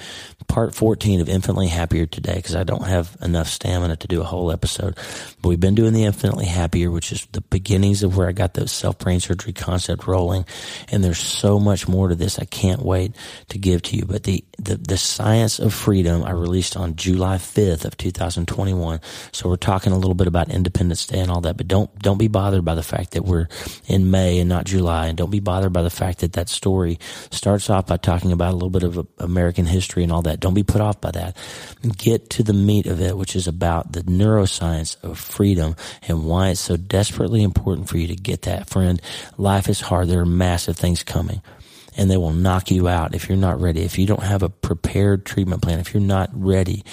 part 0.48 0.75
14 0.75 1.22
of 1.22 1.29
Infinitely 1.29 1.67
Happier 1.67 2.05
today 2.05 2.36
because 2.36 2.55
I 2.55 2.63
don't 2.63 2.86
have 2.86 3.17
enough 3.24 3.48
stamina 3.48 3.96
to 3.98 4.08
do 4.08 4.22
a 4.22 4.25
whole 4.25 4.51
episode. 4.51 4.96
But 5.41 5.50
we've 5.50 5.60
been 5.60 5.74
doing 5.74 5.94
the 5.94 6.03
Infinitely 6.03 6.46
Happier, 6.46 6.91
which 6.91 7.12
is 7.12 7.25
the 7.32 7.41
beginnings 7.41 8.03
of 8.03 8.15
where 8.15 8.27
I 8.27 8.32
got 8.32 8.53
the 8.53 8.67
self 8.67 9.00
brain 9.00 9.20
surgery 9.20 9.53
concept 9.53 10.05
rolling. 10.05 10.46
And 10.91 11.03
there's 11.03 11.17
so 11.17 11.60
much 11.60 11.88
more 11.88 12.10
to 12.10 12.15
this. 12.15 12.38
I 12.38 12.46
can't 12.46 12.84
wait 12.84 13.15
to 13.50 13.58
give 13.58 13.82
to 13.84 13.98
you. 13.98 14.05
But 14.05 14.24
the, 14.24 14.44
the, 14.60 14.77
the 14.77 14.98
science 14.98 15.58
of 15.58 15.74
freedom 15.74 16.24
I 16.24 16.32
released 16.32 16.77
on 16.77 16.96
July 16.96 17.38
5th 17.38 17.86
of 17.86 17.98
2021. 17.98 19.00
So 19.32 19.50
we're 19.50 19.55
talking 19.55 19.94
a 19.94 19.98
little 19.98 20.13
bit 20.13 20.27
about 20.27 20.51
Independence 20.51 21.08
Day 21.08 21.22
and 21.22 21.32
all 21.32 21.41
that, 21.41 21.58
but 21.58 21.67
don't, 21.67 21.94
don't 22.00 22.20
be 22.20 22.27
bothered 22.27 22.63
by 22.63 22.75
the 22.75 22.84
fact 22.84 23.14
that 23.15 23.25
we're 23.25 23.48
in 23.88 24.12
May 24.12 24.39
and 24.39 24.48
not 24.48 24.65
July. 24.65 25.07
And 25.07 25.17
don't 25.17 25.31
be 25.31 25.39
bothered 25.39 25.74
by 25.74 25.81
the 25.81 25.89
fact 25.89 26.19
that 26.19 26.34
that 26.34 26.48
story 26.48 27.00
starts 27.31 27.69
off 27.69 27.88
by 27.88 27.98
talking 27.98 28.31
about 28.31 28.51
a 28.51 28.55
little 28.55 28.69
bit 28.69 28.84
of 28.84 29.07
American 29.17 29.65
history 29.65 30.03
and 30.03 30.12
all 30.12 30.22
that. 30.22 30.39
Don't 30.39 30.53
be 30.53 30.63
put 30.63 30.81
off 30.81 31.01
by 31.01 31.12
that. 31.12 31.36
Get 31.98 32.29
to 32.31 32.43
the 32.43 32.53
meat 32.53 32.86
of 32.86 33.01
it, 33.01 33.17
which 33.17 33.36
is 33.36 33.48
about 33.48 33.91
the 33.91 34.03
neuroscience 34.03 35.01
of 35.03 35.17
freedom 35.17 35.75
and 36.07 36.25
why 36.25 36.50
it's 36.50 36.62
so 36.62 36.77
desperately 36.77 37.43
important 37.43 37.89
for 37.89 37.98
you 37.98 38.07
to 38.07 38.15
get 38.15 38.43
that. 38.43 38.69
Friend, 38.69 39.01
life 39.38 39.67
is 39.67 39.81
hard. 39.81 40.07
There 40.07 40.22
are 40.22 40.25
massive 40.25 40.77
things 40.77 41.03
coming 41.03 41.41
and 41.98 42.12
they 42.12 42.17
will 42.17 42.34
knock 42.34 42.72
you 42.72 42.88
out 42.88 43.15
if 43.15 43.29
you're 43.29 43.38
not 43.38 43.60
ready. 43.60 43.81
If 43.81 43.98
you 43.98 44.05
don't 44.05 44.24
have 44.24 44.43
a 44.43 44.50
prepared 44.50 45.25
treatment 45.25 45.62
plan, 45.62 45.79
if 45.79 45.93
you're 45.93 46.01
not 46.03 46.29
ready, 46.34 46.84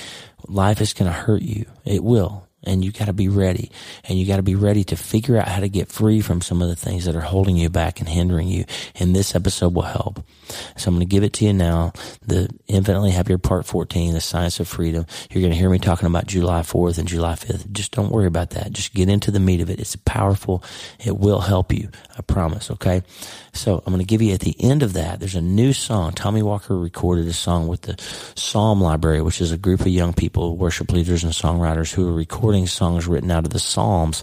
life 0.46 0.80
is 0.80 0.92
going 0.92 1.10
to 1.10 1.16
hurt 1.16 1.42
you. 1.42 1.66
It 1.84 2.02
will 2.04 2.46
and 2.64 2.84
you 2.84 2.92
got 2.92 3.06
to 3.06 3.12
be 3.12 3.28
ready 3.28 3.70
and 4.04 4.18
you 4.18 4.26
got 4.26 4.36
to 4.36 4.42
be 4.42 4.54
ready 4.54 4.84
to 4.84 4.96
figure 4.96 5.38
out 5.38 5.48
how 5.48 5.60
to 5.60 5.68
get 5.68 5.88
free 5.88 6.20
from 6.20 6.40
some 6.40 6.62
of 6.62 6.68
the 6.68 6.76
things 6.76 7.04
that 7.04 7.16
are 7.16 7.20
holding 7.20 7.56
you 7.56 7.68
back 7.68 8.00
and 8.00 8.08
hindering 8.08 8.48
you. 8.48 8.64
And 8.94 9.14
this 9.14 9.34
episode 9.34 9.74
will 9.74 9.82
help. 9.82 10.24
So 10.76 10.88
I'm 10.88 10.94
going 10.94 11.00
to 11.00 11.06
give 11.06 11.22
it 11.22 11.32
to 11.34 11.44
you 11.44 11.52
now. 11.52 11.92
The 12.26 12.48
infinitely 12.68 13.10
happier 13.10 13.38
part 13.38 13.66
14, 13.66 14.14
the 14.14 14.20
science 14.20 14.60
of 14.60 14.68
freedom. 14.68 15.06
You're 15.30 15.40
going 15.40 15.52
to 15.52 15.58
hear 15.58 15.70
me 15.70 15.78
talking 15.78 16.06
about 16.06 16.26
July 16.26 16.60
4th 16.60 16.98
and 16.98 17.08
July 17.08 17.34
5th. 17.34 17.72
Just 17.72 17.92
don't 17.92 18.10
worry 18.10 18.26
about 18.26 18.50
that. 18.50 18.72
Just 18.72 18.94
get 18.94 19.08
into 19.08 19.30
the 19.30 19.40
meat 19.40 19.60
of 19.60 19.70
it. 19.70 19.80
It's 19.80 19.96
powerful. 19.96 20.62
It 21.04 21.16
will 21.16 21.40
help 21.40 21.72
you. 21.72 21.88
I 22.16 22.22
promise. 22.22 22.70
Okay. 22.70 23.02
So 23.54 23.82
I'm 23.84 23.92
going 23.92 23.98
to 23.98 24.06
give 24.06 24.22
you 24.22 24.32
at 24.32 24.40
the 24.40 24.56
end 24.60 24.82
of 24.82 24.94
that, 24.94 25.20
there's 25.20 25.34
a 25.34 25.40
new 25.40 25.72
song. 25.72 26.12
Tommy 26.12 26.42
Walker 26.42 26.78
recorded 26.78 27.26
a 27.26 27.32
song 27.32 27.68
with 27.68 27.82
the 27.82 27.96
Psalm 28.34 28.80
Library, 28.80 29.22
which 29.22 29.40
is 29.40 29.52
a 29.52 29.58
group 29.58 29.80
of 29.80 29.88
young 29.88 30.12
people, 30.12 30.56
worship 30.56 30.90
leaders 30.90 31.22
and 31.24 31.32
songwriters 31.32 31.92
who 31.92 32.08
are 32.08 32.12
recording 32.12 32.51
songs 32.66 33.06
written 33.06 33.30
out 33.30 33.44
of 33.44 33.52
the 33.52 33.58
Psalms. 33.58 34.22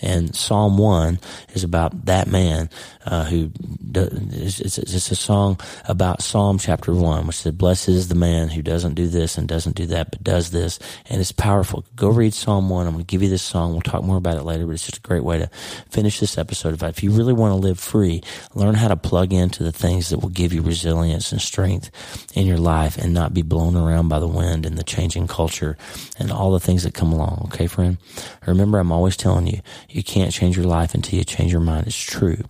And 0.00 0.34
Psalm 0.34 0.78
1 0.78 1.18
is 1.54 1.64
about 1.64 2.06
that 2.06 2.26
man 2.26 2.70
uh, 3.06 3.24
who 3.24 3.50
it's, 3.94 4.60
it's, 4.60 4.78
it's, 4.78 5.10
a 5.10 5.16
song 5.16 5.58
about 5.88 6.22
Psalm 6.22 6.58
chapter 6.58 6.94
one, 6.94 7.26
which 7.26 7.36
says, 7.36 7.52
"Blessed 7.52 7.88
is 7.88 8.08
the 8.08 8.14
man 8.14 8.48
who 8.48 8.60
doesn't 8.60 8.94
do 8.94 9.08
this 9.08 9.38
and 9.38 9.48
doesn't 9.48 9.74
do 9.74 9.86
that, 9.86 10.10
but 10.10 10.22
does 10.22 10.50
this," 10.50 10.78
and 11.08 11.20
it's 11.20 11.32
powerful. 11.32 11.84
Go 11.96 12.10
read 12.10 12.34
Psalm 12.34 12.68
one. 12.68 12.86
I'm 12.86 12.92
going 12.92 13.04
to 13.04 13.10
give 13.10 13.22
you 13.22 13.30
this 13.30 13.42
song. 13.42 13.72
We'll 13.72 13.80
talk 13.80 14.04
more 14.04 14.18
about 14.18 14.36
it 14.36 14.42
later, 14.42 14.66
but 14.66 14.72
it's 14.72 14.84
just 14.84 14.98
a 14.98 15.08
great 15.08 15.24
way 15.24 15.38
to 15.38 15.48
finish 15.88 16.20
this 16.20 16.36
episode. 16.36 16.80
If 16.82 17.02
you 17.02 17.10
really 17.10 17.32
want 17.32 17.52
to 17.52 17.56
live 17.56 17.80
free, 17.80 18.22
learn 18.54 18.74
how 18.74 18.88
to 18.88 18.96
plug 18.96 19.32
into 19.32 19.62
the 19.62 19.72
things 19.72 20.10
that 20.10 20.18
will 20.18 20.28
give 20.28 20.52
you 20.52 20.60
resilience 20.60 21.32
and 21.32 21.40
strength 21.40 21.90
in 22.36 22.46
your 22.46 22.58
life, 22.58 22.98
and 22.98 23.14
not 23.14 23.32
be 23.32 23.42
blown 23.42 23.76
around 23.76 24.08
by 24.08 24.18
the 24.18 24.28
wind 24.28 24.66
and 24.66 24.76
the 24.76 24.84
changing 24.84 25.26
culture 25.26 25.78
and 26.18 26.30
all 26.30 26.52
the 26.52 26.60
things 26.60 26.82
that 26.82 26.92
come 26.92 27.12
along. 27.12 27.44
Okay, 27.46 27.66
friend. 27.70 27.98
Remember, 28.46 28.78
I'm 28.78 28.92
always 28.92 29.16
telling 29.16 29.46
you, 29.46 29.60
you 29.88 30.02
can't 30.02 30.32
change 30.32 30.56
your 30.56 30.66
life 30.66 30.94
until 30.94 31.18
you 31.18 31.24
change 31.24 31.52
your 31.52 31.60
mind. 31.60 31.86
It's 31.86 31.96
true. 31.96 32.42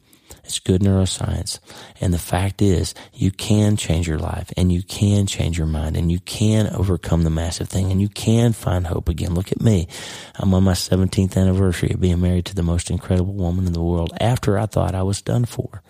It's 0.44 0.58
good 0.58 0.80
neuroscience. 0.80 1.60
And 2.00 2.12
the 2.12 2.18
fact 2.18 2.60
is, 2.60 2.92
you 3.14 3.30
can 3.30 3.76
change 3.76 4.08
your 4.08 4.18
life 4.18 4.52
and 4.56 4.72
you 4.72 4.82
can 4.82 5.26
change 5.26 5.56
your 5.56 5.68
mind 5.68 5.96
and 5.96 6.10
you 6.10 6.18
can 6.18 6.66
overcome 6.74 7.22
the 7.22 7.30
massive 7.30 7.68
thing 7.68 7.92
and 7.92 8.00
you 8.00 8.08
can 8.08 8.52
find 8.52 8.88
hope 8.88 9.08
again. 9.08 9.34
Look 9.34 9.52
at 9.52 9.60
me. 9.60 9.86
I'm 10.36 10.52
on 10.52 10.64
my 10.64 10.72
17th 10.72 11.36
anniversary 11.36 11.92
of 11.92 12.00
being 12.00 12.20
married 12.20 12.46
to 12.46 12.56
the 12.56 12.64
most 12.64 12.90
incredible 12.90 13.34
woman 13.34 13.66
in 13.66 13.72
the 13.72 13.82
world 13.82 14.12
after 14.20 14.58
I 14.58 14.66
thought 14.66 14.96
I 14.96 15.04
was 15.04 15.22
done 15.22 15.44
for. 15.44 15.82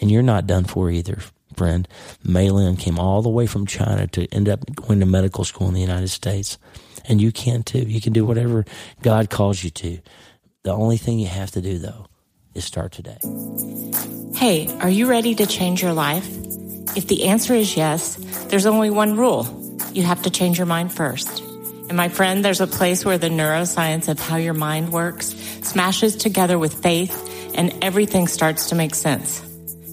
And 0.00 0.12
you're 0.12 0.22
not 0.22 0.46
done 0.46 0.62
for 0.62 0.90
either, 0.90 1.18
friend. 1.56 1.88
Mei 2.24 2.50
Lin 2.50 2.76
came 2.76 2.98
all 2.98 3.22
the 3.22 3.28
way 3.28 3.46
from 3.46 3.66
China 3.66 4.06
to 4.08 4.26
end 4.32 4.48
up 4.48 4.64
going 4.74 5.00
to 5.00 5.06
medical 5.06 5.44
school 5.44 5.68
in 5.68 5.74
the 5.74 5.80
United 5.80 6.08
States. 6.08 6.58
And 7.04 7.20
you 7.20 7.32
can 7.32 7.62
too. 7.62 7.80
You 7.80 8.00
can 8.00 8.12
do 8.12 8.24
whatever 8.24 8.64
God 9.02 9.30
calls 9.30 9.62
you 9.62 9.70
to. 9.70 9.98
The 10.64 10.72
only 10.72 10.96
thing 10.96 11.18
you 11.18 11.28
have 11.28 11.50
to 11.52 11.60
do 11.60 11.78
though 11.78 12.06
is 12.54 12.64
start 12.64 12.92
today. 12.92 13.18
Hey, 14.34 14.68
are 14.80 14.90
you 14.90 15.08
ready 15.08 15.34
to 15.36 15.46
change 15.46 15.82
your 15.82 15.92
life? 15.92 16.28
If 16.96 17.06
the 17.06 17.24
answer 17.24 17.54
is 17.54 17.76
yes, 17.76 18.16
there's 18.48 18.66
only 18.66 18.90
one 18.90 19.16
rule. 19.16 19.46
You 19.92 20.02
have 20.02 20.22
to 20.22 20.30
change 20.30 20.58
your 20.58 20.66
mind 20.66 20.92
first. 20.92 21.40
And 21.88 21.96
my 21.96 22.08
friend, 22.08 22.44
there's 22.44 22.60
a 22.60 22.66
place 22.66 23.04
where 23.04 23.18
the 23.18 23.30
neuroscience 23.30 24.08
of 24.08 24.20
how 24.20 24.36
your 24.36 24.54
mind 24.54 24.92
works 24.92 25.28
smashes 25.62 26.16
together 26.16 26.58
with 26.58 26.82
faith 26.82 27.24
and 27.54 27.72
everything 27.82 28.28
starts 28.28 28.68
to 28.68 28.74
make 28.74 28.94
sense. 28.94 29.47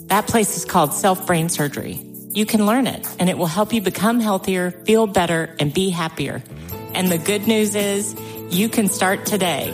That 0.07 0.27
place 0.27 0.55
is 0.55 0.65
called 0.65 0.93
self 0.93 1.25
brain 1.25 1.50
surgery. 1.50 2.01
You 2.29 2.45
can 2.45 2.65
learn 2.65 2.85
it 2.85 3.07
and 3.17 3.29
it 3.29 3.38
will 3.38 3.45
help 3.47 3.74
you 3.74 3.81
become 3.81 4.19
healthier, 4.19 4.71
feel 4.71 5.07
better, 5.07 5.55
and 5.59 5.74
be 5.74 5.89
happier. 5.89 6.43
And 6.93 7.09
the 7.09 7.17
good 7.17 7.47
news 7.47 7.75
is 7.75 8.15
you 8.50 8.69
can 8.69 8.88
start 8.88 9.25
today. 9.25 9.74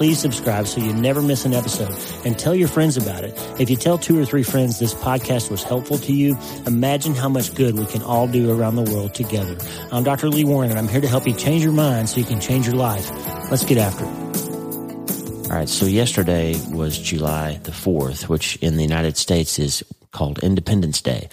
please 0.00 0.18
subscribe 0.18 0.66
so 0.66 0.80
you 0.80 0.94
never 0.94 1.20
miss 1.20 1.44
an 1.44 1.52
episode 1.52 1.94
and 2.24 2.38
tell 2.38 2.54
your 2.54 2.68
friends 2.68 2.96
about 2.96 3.22
it. 3.22 3.34
If 3.60 3.68
you 3.68 3.76
tell 3.76 3.98
two 3.98 4.18
or 4.18 4.24
three 4.24 4.42
friends 4.42 4.78
this 4.78 4.94
podcast 4.94 5.50
was 5.50 5.62
helpful 5.62 5.98
to 5.98 6.14
you, 6.14 6.38
imagine 6.66 7.14
how 7.14 7.28
much 7.28 7.54
good 7.54 7.78
we 7.78 7.84
can 7.84 8.00
all 8.00 8.26
do 8.26 8.50
around 8.50 8.76
the 8.76 8.90
world 8.90 9.14
together. 9.14 9.58
I'm 9.92 10.02
Dr. 10.02 10.30
Lee 10.30 10.44
Warren 10.44 10.70
and 10.70 10.78
I'm 10.78 10.88
here 10.88 11.02
to 11.02 11.06
help 11.06 11.26
you 11.26 11.34
change 11.34 11.62
your 11.62 11.74
mind 11.74 12.08
so 12.08 12.18
you 12.18 12.24
can 12.24 12.40
change 12.40 12.66
your 12.66 12.76
life. 12.76 13.10
Let's 13.50 13.66
get 13.66 13.76
after 13.76 14.04
it. 14.04 15.50
All 15.50 15.56
right. 15.58 15.68
So 15.68 15.84
yesterday 15.84 16.58
was 16.70 16.96
July 16.98 17.60
the 17.64 17.70
4th, 17.70 18.26
which 18.26 18.56
in 18.62 18.78
the 18.78 18.82
United 18.82 19.18
States 19.18 19.58
is 19.58 19.84
called 20.12 20.38
Independence 20.38 21.02
Day. 21.02 21.28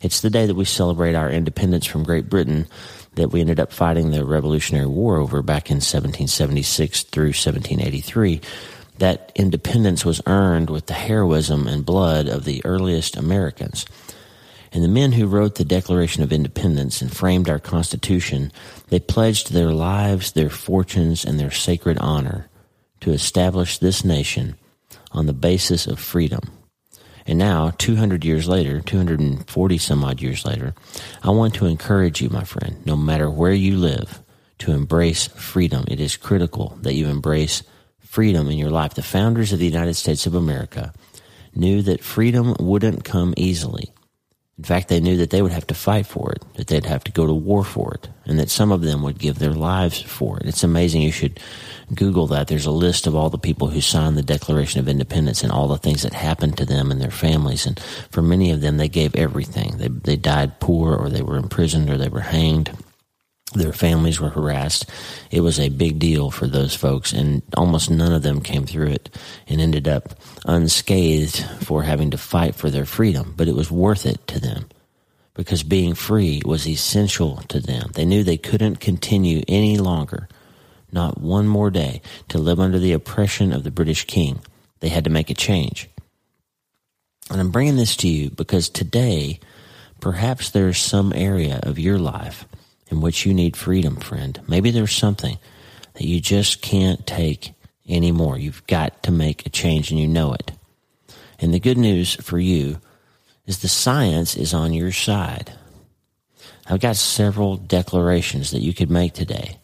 It's 0.00 0.22
the 0.22 0.30
day 0.30 0.46
that 0.46 0.54
we 0.54 0.64
celebrate 0.64 1.14
our 1.14 1.30
independence 1.30 1.84
from 1.84 2.02
Great 2.02 2.30
Britain 2.30 2.66
that 3.16 3.32
we 3.32 3.40
ended 3.40 3.58
up 3.58 3.72
fighting 3.72 4.10
the 4.10 4.24
Revolutionary 4.24 4.86
War 4.86 5.16
over 5.16 5.42
back 5.42 5.70
in 5.70 5.76
1776 5.76 7.02
through 7.04 7.28
1783. 7.28 8.40
That 8.98 9.32
independence 9.34 10.04
was 10.04 10.22
earned 10.26 10.70
with 10.70 10.86
the 10.86 10.94
heroism 10.94 11.66
and 11.66 11.84
blood 11.84 12.28
of 12.28 12.44
the 12.44 12.64
earliest 12.64 13.16
Americans. 13.16 13.84
And 14.72 14.82
the 14.82 14.88
men 14.88 15.12
who 15.12 15.26
wrote 15.26 15.54
the 15.54 15.64
Declaration 15.64 16.22
of 16.22 16.32
Independence 16.32 17.00
and 17.00 17.14
framed 17.14 17.48
our 17.48 17.58
Constitution, 17.58 18.52
they 18.88 19.00
pledged 19.00 19.52
their 19.52 19.70
lives, 19.70 20.32
their 20.32 20.50
fortunes, 20.50 21.24
and 21.24 21.40
their 21.40 21.50
sacred 21.50 21.98
honor 21.98 22.48
to 23.00 23.12
establish 23.12 23.78
this 23.78 24.04
nation 24.04 24.56
on 25.12 25.26
the 25.26 25.32
basis 25.32 25.86
of 25.86 25.98
freedom. 25.98 26.40
And 27.26 27.38
now, 27.38 27.72
200 27.78 28.24
years 28.24 28.48
later, 28.48 28.80
240 28.80 29.78
some 29.78 30.04
odd 30.04 30.20
years 30.20 30.44
later, 30.44 30.74
I 31.22 31.30
want 31.30 31.54
to 31.54 31.66
encourage 31.66 32.22
you, 32.22 32.30
my 32.30 32.44
friend, 32.44 32.84
no 32.86 32.96
matter 32.96 33.28
where 33.28 33.52
you 33.52 33.76
live, 33.76 34.22
to 34.58 34.72
embrace 34.72 35.26
freedom. 35.26 35.84
It 35.88 36.00
is 36.00 36.16
critical 36.16 36.78
that 36.82 36.94
you 36.94 37.08
embrace 37.08 37.62
freedom 37.98 38.48
in 38.48 38.58
your 38.58 38.70
life. 38.70 38.94
The 38.94 39.02
founders 39.02 39.52
of 39.52 39.58
the 39.58 39.66
United 39.66 39.94
States 39.94 40.26
of 40.26 40.34
America 40.34 40.94
knew 41.54 41.82
that 41.82 42.04
freedom 42.04 42.54
wouldn't 42.60 43.04
come 43.04 43.34
easily. 43.36 43.92
In 44.58 44.64
fact, 44.64 44.88
they 44.88 45.00
knew 45.00 45.18
that 45.18 45.28
they 45.28 45.42
would 45.42 45.52
have 45.52 45.66
to 45.66 45.74
fight 45.74 46.06
for 46.06 46.32
it, 46.32 46.42
that 46.54 46.68
they'd 46.68 46.86
have 46.86 47.04
to 47.04 47.12
go 47.12 47.26
to 47.26 47.34
war 47.34 47.62
for 47.62 47.92
it, 47.92 48.08
and 48.24 48.38
that 48.38 48.48
some 48.48 48.72
of 48.72 48.80
them 48.80 49.02
would 49.02 49.18
give 49.18 49.38
their 49.38 49.52
lives 49.52 50.00
for 50.00 50.38
it. 50.38 50.46
It's 50.46 50.64
amazing. 50.64 51.02
You 51.02 51.12
should 51.12 51.38
Google 51.94 52.26
that. 52.28 52.48
There's 52.48 52.64
a 52.64 52.70
list 52.70 53.06
of 53.06 53.14
all 53.14 53.28
the 53.28 53.36
people 53.36 53.68
who 53.68 53.82
signed 53.82 54.16
the 54.16 54.22
Declaration 54.22 54.80
of 54.80 54.88
Independence 54.88 55.42
and 55.42 55.52
all 55.52 55.68
the 55.68 55.76
things 55.76 56.02
that 56.02 56.14
happened 56.14 56.56
to 56.56 56.64
them 56.64 56.90
and 56.90 57.02
their 57.02 57.10
families. 57.10 57.66
And 57.66 57.78
for 58.10 58.22
many 58.22 58.50
of 58.50 58.62
them, 58.62 58.78
they 58.78 58.88
gave 58.88 59.14
everything. 59.14 59.76
They, 59.76 59.88
they 59.88 60.16
died 60.16 60.58
poor 60.58 60.96
or 60.96 61.10
they 61.10 61.22
were 61.22 61.36
imprisoned 61.36 61.90
or 61.90 61.98
they 61.98 62.08
were 62.08 62.20
hanged. 62.20 62.70
Their 63.54 63.72
families 63.72 64.20
were 64.20 64.30
harassed. 64.30 64.86
It 65.30 65.40
was 65.40 65.58
a 65.58 65.68
big 65.68 65.98
deal 65.98 66.30
for 66.30 66.46
those 66.46 66.74
folks, 66.74 67.12
and 67.12 67.42
almost 67.56 67.90
none 67.90 68.12
of 68.12 68.22
them 68.22 68.40
came 68.40 68.66
through 68.66 68.88
it 68.88 69.16
and 69.46 69.60
ended 69.60 69.86
up 69.86 70.18
unscathed 70.44 71.44
for 71.64 71.82
having 71.82 72.10
to 72.10 72.18
fight 72.18 72.54
for 72.54 72.70
their 72.70 72.84
freedom. 72.84 73.34
But 73.36 73.48
it 73.48 73.54
was 73.54 73.70
worth 73.70 74.04
it 74.04 74.26
to 74.28 74.40
them 74.40 74.68
because 75.34 75.62
being 75.62 75.94
free 75.94 76.42
was 76.44 76.66
essential 76.66 77.36
to 77.48 77.60
them. 77.60 77.90
They 77.94 78.04
knew 78.04 78.24
they 78.24 78.36
couldn't 78.36 78.80
continue 78.80 79.42
any 79.48 79.78
longer 79.78 80.28
not 80.92 81.20
one 81.20 81.46
more 81.46 81.70
day 81.70 82.00
to 82.28 82.38
live 82.38 82.60
under 82.60 82.78
the 82.78 82.92
oppression 82.92 83.52
of 83.52 83.64
the 83.64 83.70
British 83.70 84.06
king. 84.06 84.40
They 84.80 84.88
had 84.88 85.04
to 85.04 85.10
make 85.10 85.30
a 85.30 85.34
change. 85.34 85.88
And 87.30 87.40
I'm 87.40 87.50
bringing 87.50 87.76
this 87.76 87.96
to 87.96 88.08
you 88.08 88.30
because 88.30 88.68
today, 88.68 89.40
perhaps 90.00 90.50
there's 90.50 90.78
some 90.78 91.12
area 91.14 91.60
of 91.62 91.78
your 91.78 91.98
life 91.98 92.46
in 92.88 93.00
which 93.00 93.26
you 93.26 93.34
need 93.34 93.56
freedom, 93.56 93.96
friend. 93.96 94.40
Maybe 94.46 94.70
there's 94.70 94.94
something 94.94 95.38
that 95.94 96.06
you 96.06 96.20
just 96.20 96.62
can't 96.62 97.06
take 97.06 97.52
anymore. 97.88 98.38
You've 98.38 98.66
got 98.66 99.02
to 99.04 99.12
make 99.12 99.46
a 99.46 99.50
change 99.50 99.90
and 99.90 100.00
you 100.00 100.06
know 100.06 100.32
it. 100.32 100.52
And 101.38 101.52
the 101.52 101.60
good 101.60 101.78
news 101.78 102.14
for 102.16 102.38
you 102.38 102.80
is 103.46 103.58
the 103.58 103.68
science 103.68 104.36
is 104.36 104.54
on 104.54 104.72
your 104.72 104.92
side. 104.92 105.52
I've 106.68 106.80
got 106.80 106.96
several 106.96 107.56
declarations 107.56 108.50
that 108.50 108.62
you 108.62 108.74
could 108.74 108.90
make 108.90 109.12
today 109.12 109.58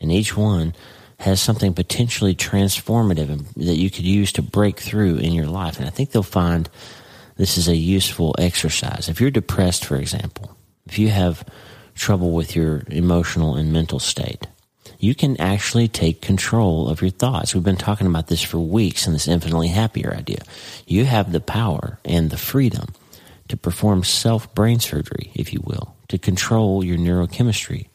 and 0.00 0.12
each 0.12 0.36
one 0.36 0.74
has 1.18 1.40
something 1.40 1.72
potentially 1.72 2.34
transformative 2.34 3.46
that 3.54 3.76
you 3.76 3.90
could 3.90 4.04
use 4.04 4.32
to 4.32 4.42
break 4.42 4.78
through 4.78 5.16
in 5.16 5.32
your 5.32 5.46
life. 5.46 5.78
And 5.78 5.86
I 5.86 5.90
think 5.90 6.10
they'll 6.10 6.22
find 6.22 6.68
this 7.36 7.56
is 7.56 7.68
a 7.68 7.76
useful 7.76 8.34
exercise. 8.38 9.08
If 9.08 9.20
you're 9.20 9.30
depressed, 9.30 9.84
for 9.84 9.96
example, 9.96 10.56
if 10.86 10.98
you 10.98 11.08
have 11.08 11.44
trouble 11.96 12.32
with 12.32 12.54
your 12.54 12.82
emotional 12.88 13.56
and 13.56 13.72
mental 13.72 13.98
state, 13.98 14.46
you 14.98 15.14
can 15.14 15.38
actually 15.40 15.88
take 15.88 16.20
control 16.22 16.88
of 16.88 17.00
your 17.00 17.10
thoughts. 17.10 17.54
We've 17.54 17.64
been 17.64 17.76
talking 17.76 18.06
about 18.06 18.28
this 18.28 18.42
for 18.42 18.58
weeks 18.58 19.06
in 19.06 19.12
this 19.12 19.28
infinitely 19.28 19.68
happier 19.68 20.14
idea. 20.14 20.42
You 20.86 21.04
have 21.04 21.32
the 21.32 21.40
power 21.40 21.98
and 22.04 22.30
the 22.30 22.38
freedom 22.38 22.94
to 23.48 23.56
perform 23.56 24.04
self 24.04 24.54
brain 24.54 24.80
surgery, 24.80 25.30
if 25.34 25.52
you 25.52 25.60
will, 25.64 25.96
to 26.08 26.18
control 26.18 26.84
your 26.84 26.98
neurochemistry, 26.98 27.88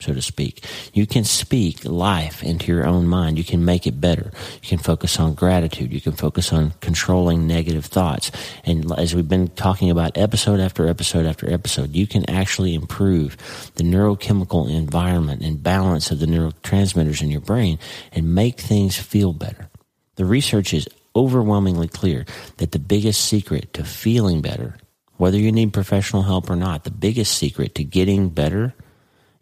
so 0.00 0.14
to 0.14 0.22
speak. 0.22 0.64
You 0.92 1.06
can 1.06 1.24
speak 1.24 1.84
life 1.84 2.44
into 2.44 2.72
your 2.72 2.86
own 2.86 3.06
mind. 3.08 3.36
You 3.36 3.42
can 3.42 3.64
make 3.64 3.84
it 3.84 4.00
better. 4.00 4.30
You 4.62 4.68
can 4.68 4.78
focus 4.78 5.18
on 5.18 5.34
gratitude. 5.34 5.92
You 5.92 6.00
can 6.00 6.12
focus 6.12 6.52
on 6.52 6.72
controlling 6.80 7.48
negative 7.48 7.86
thoughts. 7.86 8.30
And 8.64 8.92
as 8.96 9.14
we've 9.14 9.28
been 9.28 9.48
talking 9.48 9.90
about 9.90 10.16
episode 10.16 10.60
after 10.60 10.86
episode 10.86 11.26
after 11.26 11.52
episode, 11.52 11.96
you 11.96 12.06
can 12.06 12.28
actually 12.30 12.74
improve 12.74 13.36
the 13.74 13.82
neurochemical 13.82 14.70
environment 14.70 15.42
and 15.42 15.62
balance 15.62 16.12
of 16.12 16.20
the 16.20 16.26
neurotransmitters 16.26 17.20
in 17.20 17.30
your 17.30 17.40
brain 17.40 17.78
and 18.12 18.34
make 18.34 18.60
things 18.60 18.96
feel 18.96 19.32
better. 19.32 19.68
The 20.14 20.24
research 20.24 20.74
is 20.74 20.88
overwhelmingly 21.16 21.88
clear 21.88 22.24
that 22.58 22.70
the 22.70 22.78
biggest 22.78 23.24
secret 23.24 23.74
to 23.74 23.82
feeling 23.82 24.42
better, 24.42 24.76
whether 25.16 25.38
you 25.38 25.50
need 25.50 25.72
professional 25.72 26.22
help 26.22 26.48
or 26.48 26.54
not, 26.54 26.84
the 26.84 26.92
biggest 26.92 27.36
secret 27.36 27.74
to 27.74 27.82
getting 27.82 28.28
better 28.28 28.74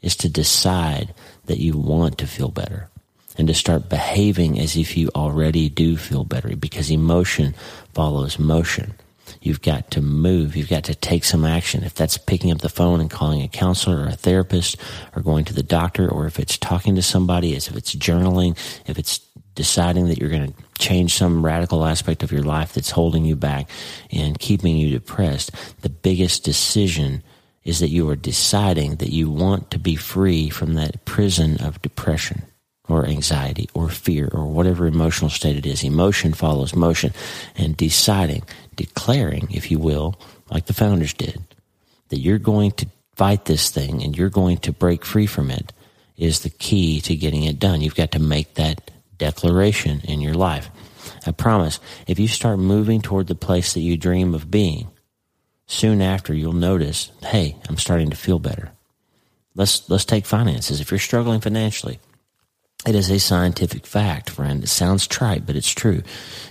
is 0.07 0.15
to 0.15 0.29
decide 0.29 1.13
that 1.47 1.59
you 1.59 1.77
want 1.77 2.17
to 2.19 2.29
feel 2.29 2.49
better 2.49 2.89
and 3.37 3.49
to 3.49 3.55
start 3.55 3.89
behaving 3.89 4.57
as 4.61 4.77
if 4.77 4.97
you 4.97 5.11
already 5.17 5.69
do 5.69 5.97
feel 5.97 6.23
better 6.23 6.55
because 6.55 6.93
emotion 6.93 7.57
follows 7.93 8.39
motion. 8.39 8.95
You've 9.41 9.63
got 9.63 9.91
to 9.91 10.01
move. 10.01 10.55
You've 10.55 10.69
got 10.69 10.85
to 10.85 10.95
take 10.95 11.25
some 11.25 11.45
action. 11.45 11.83
If 11.83 11.95
that's 11.95 12.19
picking 12.19 12.53
up 12.53 12.59
the 12.59 12.69
phone 12.69 13.01
and 13.01 13.11
calling 13.11 13.43
a 13.43 13.49
counselor 13.49 14.05
or 14.05 14.07
a 14.07 14.13
therapist 14.13 14.77
or 15.17 15.23
going 15.23 15.45
to 15.47 15.53
the 15.53 15.65
doctor, 15.65 16.09
or 16.09 16.27
if 16.27 16.39
it's 16.39 16.57
talking 16.57 16.95
to 16.95 17.03
somebody, 17.03 17.55
if 17.55 17.75
it's 17.77 17.95
journaling, 17.97 18.57
if 18.87 18.99
it's 18.99 19.19
deciding 19.57 20.07
that 20.07 20.19
you're 20.19 20.31
going 20.31 20.53
to 20.53 20.63
change 20.79 21.15
some 21.15 21.45
radical 21.45 21.85
aspect 21.85 22.23
of 22.23 22.31
your 22.31 22.45
life 22.45 22.75
that's 22.75 22.93
holding 22.93 23.25
you 23.25 23.35
back 23.35 23.69
and 24.13 24.39
keeping 24.39 24.77
you 24.77 24.91
depressed, 24.91 25.51
the 25.81 25.89
biggest 25.89 26.45
decision 26.45 27.25
is 27.67 27.81
that 27.81 27.89
you 27.89 28.09
are 28.09 28.17
deciding 28.17 28.95
that 28.97 29.13
you 29.13 29.29
want 29.29 29.73
to 29.73 29.79
be 29.79 29.97
free 29.97 30.49
from 30.49 30.75
that 30.75 31.05
prison 31.05 31.61
of 31.61 31.83
depression 31.83 32.43
or 32.89 33.05
anxiety 33.05 33.69
or 33.75 33.89
fear 33.89 34.29
or 34.33 34.47
whatever 34.47 34.87
emotional 34.87 35.29
state 35.29 35.57
it 35.57 35.67
is. 35.67 35.83
Emotion 35.83 36.33
follows 36.33 36.77
motion 36.77 37.13
and 37.57 37.77
deciding, 37.77 38.45
declaring, 38.77 39.49
if 39.51 39.69
you 39.69 39.81
will, 39.81 40.15
like 40.49 40.67
the 40.67 40.73
founders 40.73 41.13
did, 41.13 41.43
that 42.11 42.21
you're 42.21 42.39
going 42.39 42.71
to 42.71 42.87
fight 43.17 43.47
this 43.47 43.69
thing 43.71 44.01
and 44.01 44.17
you're 44.17 44.31
going 44.31 44.59
to 44.59 44.73
break 44.73 45.05
free 45.05 45.27
from 45.27 45.51
it 45.51 45.73
is 46.17 46.41
the 46.41 46.51
key 46.51 47.01
to 47.01 47.17
getting 47.17 47.43
it 47.43 47.59
done. 47.59 47.81
You've 47.81 47.97
got 47.97 48.13
to 48.13 48.21
make 48.21 48.55
that 48.55 48.93
declaration 49.19 50.03
in 50.05 50.21
your 50.21 50.35
life. 50.35 50.71
I 51.27 51.33
promise, 51.33 51.81
if 52.07 52.21
you 52.21 52.29
start 52.29 52.61
moving 52.61 53.03
toward 53.03 53.27
the 53.27 53.35
place 53.35 53.75
that 53.75 53.81
you 53.81 53.97
dream 53.97 54.35
of 54.35 54.53
being, 54.53 54.87
soon 55.67 56.01
after 56.01 56.33
you'll 56.33 56.53
notice, 56.53 57.11
hey, 57.23 57.57
I'm 57.69 57.77
starting 57.77 58.11
to 58.11 58.17
feel 58.17 58.39
better. 58.39 58.73
Let's 59.55 59.89
let's 59.89 60.05
take 60.05 60.27
finances. 60.27 60.81
If 60.81 60.91
you're 60.91 60.99
struggling 60.99 61.41
financially, 61.41 61.99
it 62.87 62.95
is 62.95 63.11
a 63.11 63.19
scientific 63.19 63.87
fact, 63.87 64.31
friend. 64.31 64.63
It 64.63 64.69
sounds 64.69 65.07
trite, 65.07 65.47
but 65.47 65.57
it's 65.57 65.73
true. 65.73 66.03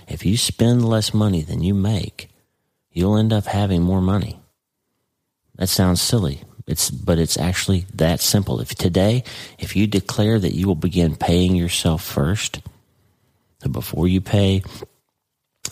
If 0.08 0.26
you 0.26 0.36
spend 0.36 0.88
less 0.88 1.14
money 1.14 1.42
than 1.42 1.62
you 1.62 1.72
make, 1.72 2.28
you'll 2.90 3.16
end 3.16 3.32
up 3.32 3.46
having 3.46 3.82
more 3.82 4.02
money. 4.02 4.40
That 5.54 5.68
sounds 5.68 6.02
silly. 6.02 6.42
It's 6.66 6.90
but 6.90 7.18
it's 7.18 7.38
actually 7.38 7.86
that 7.94 8.20
simple. 8.20 8.60
If 8.60 8.74
today, 8.74 9.22
if 9.58 9.76
you 9.76 9.86
declare 9.86 10.38
that 10.40 10.54
you 10.54 10.66
will 10.66 10.74
begin 10.74 11.14
paying 11.14 11.54
yourself 11.54 12.02
first, 12.02 12.60
before 13.70 14.08
you 14.08 14.20
pay 14.20 14.62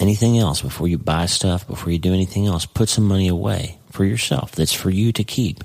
anything 0.01 0.39
else, 0.39 0.63
before 0.63 0.89
you 0.89 0.99
buy 0.99 1.27
stuff, 1.27 1.67
before 1.67 1.91
you 1.91 1.99
do 1.99 2.15
anything 2.15 2.47
else, 2.47 2.67
put 2.67 2.89
some 2.89 3.05
money 3.05 3.29
away 3.29 3.79
for 3.91 4.05
yourself 4.05 4.53
that's 4.53 4.73
for 4.73 4.91
you 4.91 5.13
to 5.13 5.25
keep. 5.25 5.63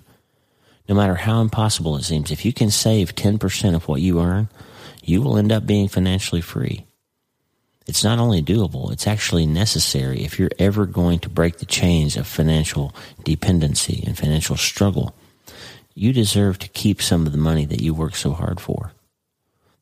No 0.88 0.96
matter 0.96 1.16
how 1.16 1.42
impossible 1.42 1.96
it 1.98 2.04
seems, 2.04 2.32
if 2.32 2.46
you 2.46 2.54
can 2.54 2.72
save 2.72 3.16
10% 3.16 3.76
of 3.76 3.88
what 3.88 4.02
you 4.02 4.20
earn, 4.20 4.50
you 5.04 5.22
will 5.22 5.38
end 5.38 5.52
up 5.52 5.66
being 5.66 5.88
financially 5.88 6.42
free. 6.42 6.86
It's 7.88 8.04
not 8.04 8.20
only 8.20 8.44
doable, 8.44 8.92
it's 8.92 9.08
actually 9.08 9.48
necessary 9.48 10.24
if 10.24 10.38
you're 10.38 10.52
ever 10.60 10.86
going 10.86 11.20
to 11.20 11.30
break 11.30 11.58
the 11.58 11.66
chains 11.66 12.18
of 12.18 12.28
financial 12.28 12.94
dependency 13.24 14.04
and 14.06 14.18
financial 14.18 14.58
struggle. 14.58 15.16
You 15.96 16.14
deserve 16.14 16.60
to 16.60 16.68
keep 16.68 17.02
some 17.02 17.26
of 17.26 17.32
the 17.32 17.40
money 17.40 17.66
that 17.66 17.82
you 17.82 17.94
work 17.94 18.16
so 18.16 18.32
hard 18.32 18.60
for. 18.60 18.92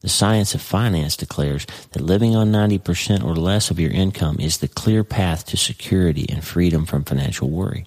The 0.01 0.09
science 0.09 0.53
of 0.53 0.61
finance 0.61 1.17
declares 1.17 1.65
that 1.91 2.01
living 2.01 2.35
on 2.35 2.51
90% 2.51 3.23
or 3.23 3.35
less 3.35 3.71
of 3.71 3.79
your 3.79 3.91
income 3.91 4.37
is 4.39 4.57
the 4.57 4.67
clear 4.67 5.03
path 5.03 5.45
to 5.47 5.57
security 5.57 6.25
and 6.29 6.43
freedom 6.43 6.85
from 6.85 7.03
financial 7.03 7.49
worry. 7.49 7.85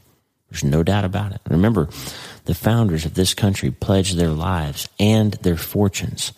There's 0.50 0.64
no 0.64 0.82
doubt 0.82 1.04
about 1.04 1.32
it. 1.32 1.40
Remember, 1.48 1.88
the 2.46 2.54
founders 2.54 3.04
of 3.04 3.14
this 3.14 3.34
country 3.34 3.70
pledged 3.70 4.16
their 4.16 4.30
lives 4.30 4.88
and 4.98 5.34
their 5.34 5.56
fortunes 5.56 6.32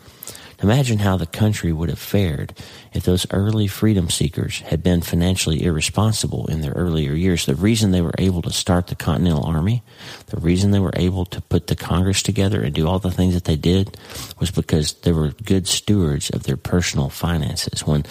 Imagine 0.63 1.01
how 1.01 1.17
the 1.17 1.27
country 1.27 1.73
would 1.73 1.89
have 1.89 1.99
fared 1.99 2.55
if 2.93 3.03
those 3.03 3.27
early 3.33 3.67
freedom 3.67 4.09
seekers 4.09 4.61
had 4.61 4.83
been 4.83 5.01
financially 5.01 5.65
irresponsible 5.65 6.47
in 6.47 6.61
their 6.61 6.73
earlier 6.73 7.15
years. 7.15 7.47
The 7.47 7.57
reason 7.57 7.91
they 7.91 8.01
were 8.01 8.15
able 8.19 8.43
to 8.43 8.53
start 8.53 8.87
the 8.87 8.95
Continental 8.95 9.45
Army, 9.45 9.83
the 10.27 10.41
reason 10.41 10.71
they 10.71 10.79
were 10.79 10.95
able 10.95 11.25
to 11.27 11.41
put 11.41 11.67
the 11.67 11.75
Congress 11.75 12.23
together 12.23 12.63
and 12.63 12.73
do 12.73 12.87
all 12.87 13.01
the 13.01 13.11
things 13.11 13.35
that 13.35 13.45
they 13.45 13.57
did 13.57 13.97
was 14.39 14.53
because 14.53 14.93
they 14.93 15.13
were 15.13 15.31
good 15.45 15.67
stewards 15.67 16.31
of 16.31 16.45
their 16.45 16.57
personal 16.57 17.09
finances. 17.09 17.85
When 17.85 18.05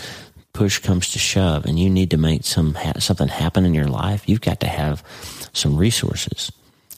push 0.53 0.79
comes 0.79 1.09
to 1.11 1.19
shove 1.19 1.65
and 1.65 1.79
you 1.79 1.89
need 1.89 2.11
to 2.11 2.17
make 2.17 2.43
some 2.43 2.77
something 2.99 3.29
happen 3.29 3.65
in 3.65 3.73
your 3.73 3.87
life, 3.87 4.27
you've 4.27 4.41
got 4.41 4.59
to 4.59 4.67
have 4.67 5.03
some 5.53 5.77
resources. 5.77 6.51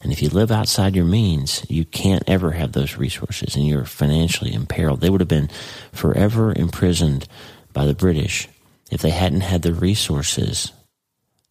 And 0.03 0.11
if 0.11 0.21
you 0.21 0.29
live 0.29 0.51
outside 0.51 0.95
your 0.95 1.05
means, 1.05 1.65
you 1.69 1.85
can't 1.85 2.23
ever 2.27 2.51
have 2.51 2.73
those 2.73 2.97
resources 2.97 3.55
and 3.55 3.65
you're 3.65 3.85
financially 3.85 4.53
imperiled. 4.53 4.99
They 4.99 5.09
would 5.09 5.21
have 5.21 5.29
been 5.29 5.49
forever 5.93 6.53
imprisoned 6.53 7.27
by 7.71 7.85
the 7.85 7.95
British 7.95 8.49
if 8.91 9.01
they 9.01 9.11
hadn't 9.11 9.41
had 9.41 9.61
the 9.61 9.73
resources 9.73 10.73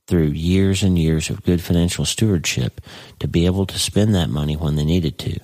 through 0.06 0.26
years 0.26 0.82
and 0.82 0.98
years 0.98 1.30
of 1.30 1.42
good 1.42 1.62
financial 1.62 2.04
stewardship 2.04 2.82
to 3.18 3.26
be 3.26 3.46
able 3.46 3.64
to 3.66 3.78
spend 3.78 4.14
that 4.14 4.28
money 4.28 4.54
when 4.54 4.76
they 4.76 4.84
needed 4.84 5.18
to. 5.18 5.38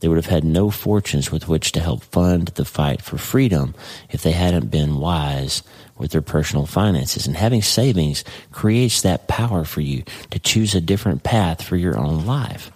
They 0.00 0.08
would 0.08 0.18
have 0.18 0.26
had 0.26 0.44
no 0.44 0.68
fortunes 0.68 1.30
with 1.30 1.48
which 1.48 1.72
to 1.72 1.80
help 1.80 2.02
fund 2.02 2.48
the 2.48 2.64
fight 2.64 3.00
for 3.00 3.16
freedom 3.16 3.74
if 4.10 4.22
they 4.22 4.32
hadn't 4.32 4.70
been 4.70 4.96
wise 4.96 5.62
with 5.96 6.10
their 6.10 6.22
personal 6.22 6.66
finances. 6.66 7.26
And 7.26 7.36
having 7.36 7.62
savings 7.62 8.24
creates 8.50 9.02
that 9.02 9.28
power 9.28 9.64
for 9.64 9.80
you 9.80 10.04
to 10.30 10.38
choose 10.38 10.74
a 10.74 10.80
different 10.80 11.22
path 11.22 11.62
for 11.62 11.76
your 11.76 11.98
own 11.98 12.26
life. 12.26 12.72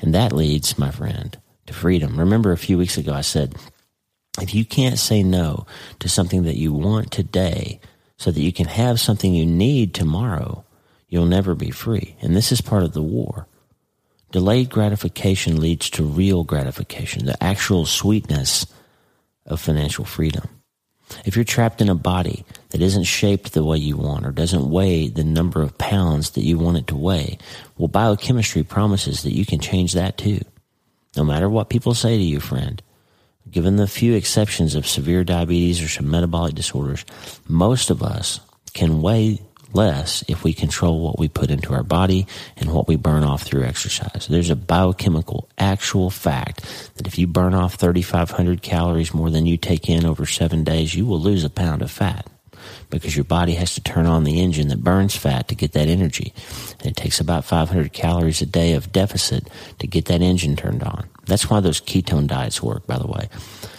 And 0.00 0.14
that 0.14 0.32
leads, 0.32 0.78
my 0.78 0.90
friend, 0.90 1.36
to 1.66 1.74
freedom. 1.74 2.18
Remember 2.18 2.52
a 2.52 2.58
few 2.58 2.78
weeks 2.78 2.96
ago 2.96 3.12
I 3.12 3.22
said, 3.22 3.54
if 4.40 4.54
you 4.54 4.64
can't 4.64 4.98
say 4.98 5.22
no 5.22 5.66
to 5.98 6.08
something 6.08 6.44
that 6.44 6.56
you 6.56 6.72
want 6.72 7.10
today 7.10 7.80
so 8.16 8.30
that 8.30 8.40
you 8.40 8.52
can 8.52 8.66
have 8.66 9.00
something 9.00 9.34
you 9.34 9.46
need 9.46 9.94
tomorrow, 9.94 10.64
you'll 11.08 11.26
never 11.26 11.54
be 11.54 11.70
free. 11.70 12.16
And 12.20 12.36
this 12.36 12.52
is 12.52 12.60
part 12.60 12.82
of 12.82 12.92
the 12.92 13.02
war. 13.02 13.46
Delayed 14.30 14.68
gratification 14.70 15.60
leads 15.60 15.88
to 15.90 16.04
real 16.04 16.44
gratification, 16.44 17.24
the 17.24 17.42
actual 17.42 17.86
sweetness 17.86 18.66
of 19.46 19.60
financial 19.60 20.04
freedom. 20.04 20.48
If 21.24 21.36
you're 21.36 21.44
trapped 21.44 21.80
in 21.80 21.88
a 21.88 21.94
body 21.94 22.44
that 22.70 22.80
isn't 22.80 23.04
shaped 23.04 23.52
the 23.52 23.64
way 23.64 23.78
you 23.78 23.96
want 23.96 24.26
or 24.26 24.32
doesn't 24.32 24.70
weigh 24.70 25.08
the 25.08 25.24
number 25.24 25.62
of 25.62 25.78
pounds 25.78 26.30
that 26.30 26.44
you 26.44 26.58
want 26.58 26.76
it 26.76 26.86
to 26.88 26.96
weigh, 26.96 27.38
well, 27.76 27.88
biochemistry 27.88 28.62
promises 28.62 29.22
that 29.22 29.34
you 29.34 29.46
can 29.46 29.60
change 29.60 29.92
that 29.94 30.18
too. 30.18 30.40
No 31.16 31.24
matter 31.24 31.48
what 31.48 31.70
people 31.70 31.94
say 31.94 32.16
to 32.16 32.22
you, 32.22 32.40
friend, 32.40 32.82
given 33.50 33.76
the 33.76 33.86
few 33.86 34.14
exceptions 34.14 34.74
of 34.74 34.86
severe 34.86 35.24
diabetes 35.24 35.82
or 35.82 35.88
some 35.88 36.10
metabolic 36.10 36.54
disorders, 36.54 37.04
most 37.48 37.90
of 37.90 38.02
us 38.02 38.40
can 38.74 39.02
weigh 39.02 39.40
less 39.72 40.24
if 40.28 40.44
we 40.44 40.52
control 40.52 41.00
what 41.00 41.18
we 41.18 41.28
put 41.28 41.50
into 41.50 41.74
our 41.74 41.82
body 41.82 42.26
and 42.56 42.72
what 42.72 42.88
we 42.88 42.96
burn 42.96 43.24
off 43.24 43.42
through 43.42 43.64
exercise. 43.64 44.26
There's 44.28 44.50
a 44.50 44.56
biochemical 44.56 45.48
actual 45.58 46.10
fact 46.10 46.64
that 46.96 47.06
if 47.06 47.18
you 47.18 47.26
burn 47.26 47.54
off 47.54 47.74
3,500 47.74 48.62
calories 48.62 49.14
more 49.14 49.30
than 49.30 49.46
you 49.46 49.56
take 49.56 49.88
in 49.88 50.04
over 50.04 50.26
seven 50.26 50.64
days, 50.64 50.94
you 50.94 51.06
will 51.06 51.20
lose 51.20 51.44
a 51.44 51.50
pound 51.50 51.82
of 51.82 51.90
fat 51.90 52.26
because 52.90 53.16
your 53.16 53.24
body 53.24 53.54
has 53.54 53.74
to 53.74 53.82
turn 53.82 54.06
on 54.06 54.24
the 54.24 54.40
engine 54.40 54.68
that 54.68 54.82
burns 54.82 55.16
fat 55.16 55.48
to 55.48 55.54
get 55.54 55.72
that 55.72 55.88
energy. 55.88 56.32
And 56.78 56.88
it 56.88 56.96
takes 56.96 57.20
about 57.20 57.44
500 57.44 57.92
calories 57.92 58.42
a 58.42 58.46
day 58.46 58.72
of 58.72 58.92
deficit 58.92 59.48
to 59.78 59.86
get 59.86 60.06
that 60.06 60.22
engine 60.22 60.56
turned 60.56 60.82
on. 60.82 61.08
That's 61.26 61.50
why 61.50 61.60
those 61.60 61.80
ketone 61.80 62.26
diets 62.26 62.62
work, 62.62 62.86
by 62.86 62.98
the 62.98 63.06
way. 63.06 63.28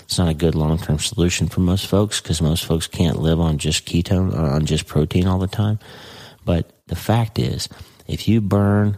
It's 0.10 0.18
not 0.18 0.28
a 0.28 0.34
good 0.34 0.56
long 0.56 0.80
term 0.80 0.98
solution 0.98 1.48
for 1.50 1.60
most 1.60 1.86
folks 1.86 2.20
because 2.20 2.42
most 2.42 2.66
folks 2.66 2.88
can't 2.88 3.22
live 3.22 3.40
on 3.40 3.60
just 3.60 3.86
ketone, 3.86 4.34
uh, 4.34 4.56
on 4.56 4.66
just 4.66 4.88
protein 4.88 5.28
all 5.28 5.38
the 5.38 5.46
time. 5.46 5.78
But 6.44 6.72
the 6.88 6.96
fact 6.96 7.38
is, 7.38 7.70
if 8.08 8.28
you 8.28 8.42
burn 8.42 8.98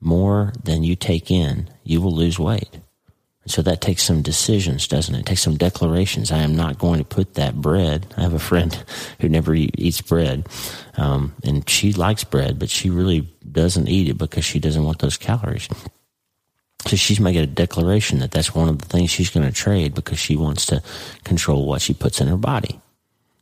more 0.00 0.52
than 0.62 0.84
you 0.84 0.94
take 0.94 1.32
in, 1.32 1.68
you 1.82 2.00
will 2.00 2.14
lose 2.14 2.38
weight. 2.38 2.78
So 3.46 3.60
that 3.62 3.80
takes 3.80 4.04
some 4.04 4.22
decisions, 4.22 4.86
doesn't 4.86 5.16
it? 5.16 5.22
it? 5.22 5.26
takes 5.26 5.42
some 5.42 5.56
declarations. 5.56 6.30
I 6.30 6.38
am 6.38 6.54
not 6.54 6.78
going 6.78 7.00
to 7.00 7.04
put 7.04 7.34
that 7.34 7.60
bread. 7.60 8.06
I 8.16 8.20
have 8.20 8.32
a 8.32 8.38
friend 8.38 8.72
who 9.20 9.28
never 9.28 9.56
eats 9.56 10.00
bread, 10.00 10.46
um, 10.96 11.34
and 11.42 11.68
she 11.68 11.92
likes 11.92 12.22
bread, 12.22 12.60
but 12.60 12.70
she 12.70 12.88
really 12.88 13.22
doesn't 13.50 13.88
eat 13.88 14.08
it 14.08 14.16
because 14.16 14.44
she 14.44 14.60
doesn't 14.60 14.84
want 14.84 15.00
those 15.00 15.16
calories. 15.16 15.68
So 16.86 16.96
she's 16.96 17.20
making 17.20 17.42
a 17.42 17.46
declaration 17.46 18.18
that 18.18 18.32
that's 18.32 18.54
one 18.54 18.68
of 18.68 18.78
the 18.78 18.86
things 18.86 19.10
she's 19.10 19.30
going 19.30 19.46
to 19.46 19.52
trade 19.52 19.94
because 19.94 20.18
she 20.18 20.36
wants 20.36 20.66
to 20.66 20.82
control 21.24 21.66
what 21.66 21.80
she 21.80 21.94
puts 21.94 22.20
in 22.20 22.28
her 22.28 22.36
body. 22.36 22.80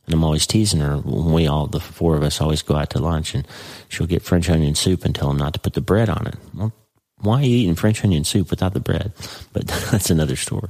And 0.05 0.13
I'm 0.13 0.23
always 0.23 0.47
teasing 0.47 0.79
her 0.81 0.97
when 0.97 1.33
we 1.33 1.47
all, 1.47 1.67
the 1.67 1.79
four 1.79 2.15
of 2.15 2.23
us, 2.23 2.41
always 2.41 2.61
go 2.61 2.75
out 2.75 2.91
to 2.91 2.99
lunch 2.99 3.33
and 3.33 3.47
she'll 3.89 4.07
get 4.07 4.21
French 4.21 4.49
onion 4.49 4.75
soup 4.75 5.05
and 5.05 5.15
tell 5.15 5.29
them 5.29 5.37
not 5.37 5.53
to 5.53 5.59
put 5.59 5.73
the 5.73 5.81
bread 5.81 6.09
on 6.09 6.27
it. 6.27 6.35
Well, 6.53 6.73
why 7.21 7.41
are 7.41 7.45
you 7.45 7.57
eating 7.57 7.75
French 7.75 8.03
onion 8.03 8.23
soup 8.23 8.49
without 8.49 8.73
the 8.73 8.79
bread? 8.79 9.13
But 9.53 9.67
that's 9.91 10.09
another 10.09 10.35
story. 10.35 10.69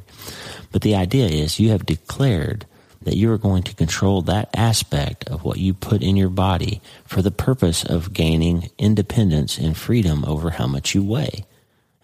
But 0.72 0.82
the 0.82 0.96
idea 0.96 1.28
is 1.28 1.60
you 1.60 1.70
have 1.70 1.86
declared 1.86 2.66
that 3.02 3.18
you 3.18 3.32
are 3.32 3.38
going 3.38 3.64
to 3.64 3.76
control 3.76 4.22
that 4.22 4.50
aspect 4.56 5.28
of 5.28 5.44
what 5.44 5.58
you 5.58 5.74
put 5.74 6.04
in 6.04 6.16
your 6.16 6.30
body 6.30 6.82
for 7.06 7.22
the 7.22 7.32
purpose 7.32 7.84
of 7.84 8.14
gaining 8.14 8.70
independence 8.78 9.58
and 9.58 9.76
freedom 9.76 10.24
over 10.26 10.52
how 10.52 10.68
much 10.68 10.94
you 10.94 11.04
weigh. 11.04 11.46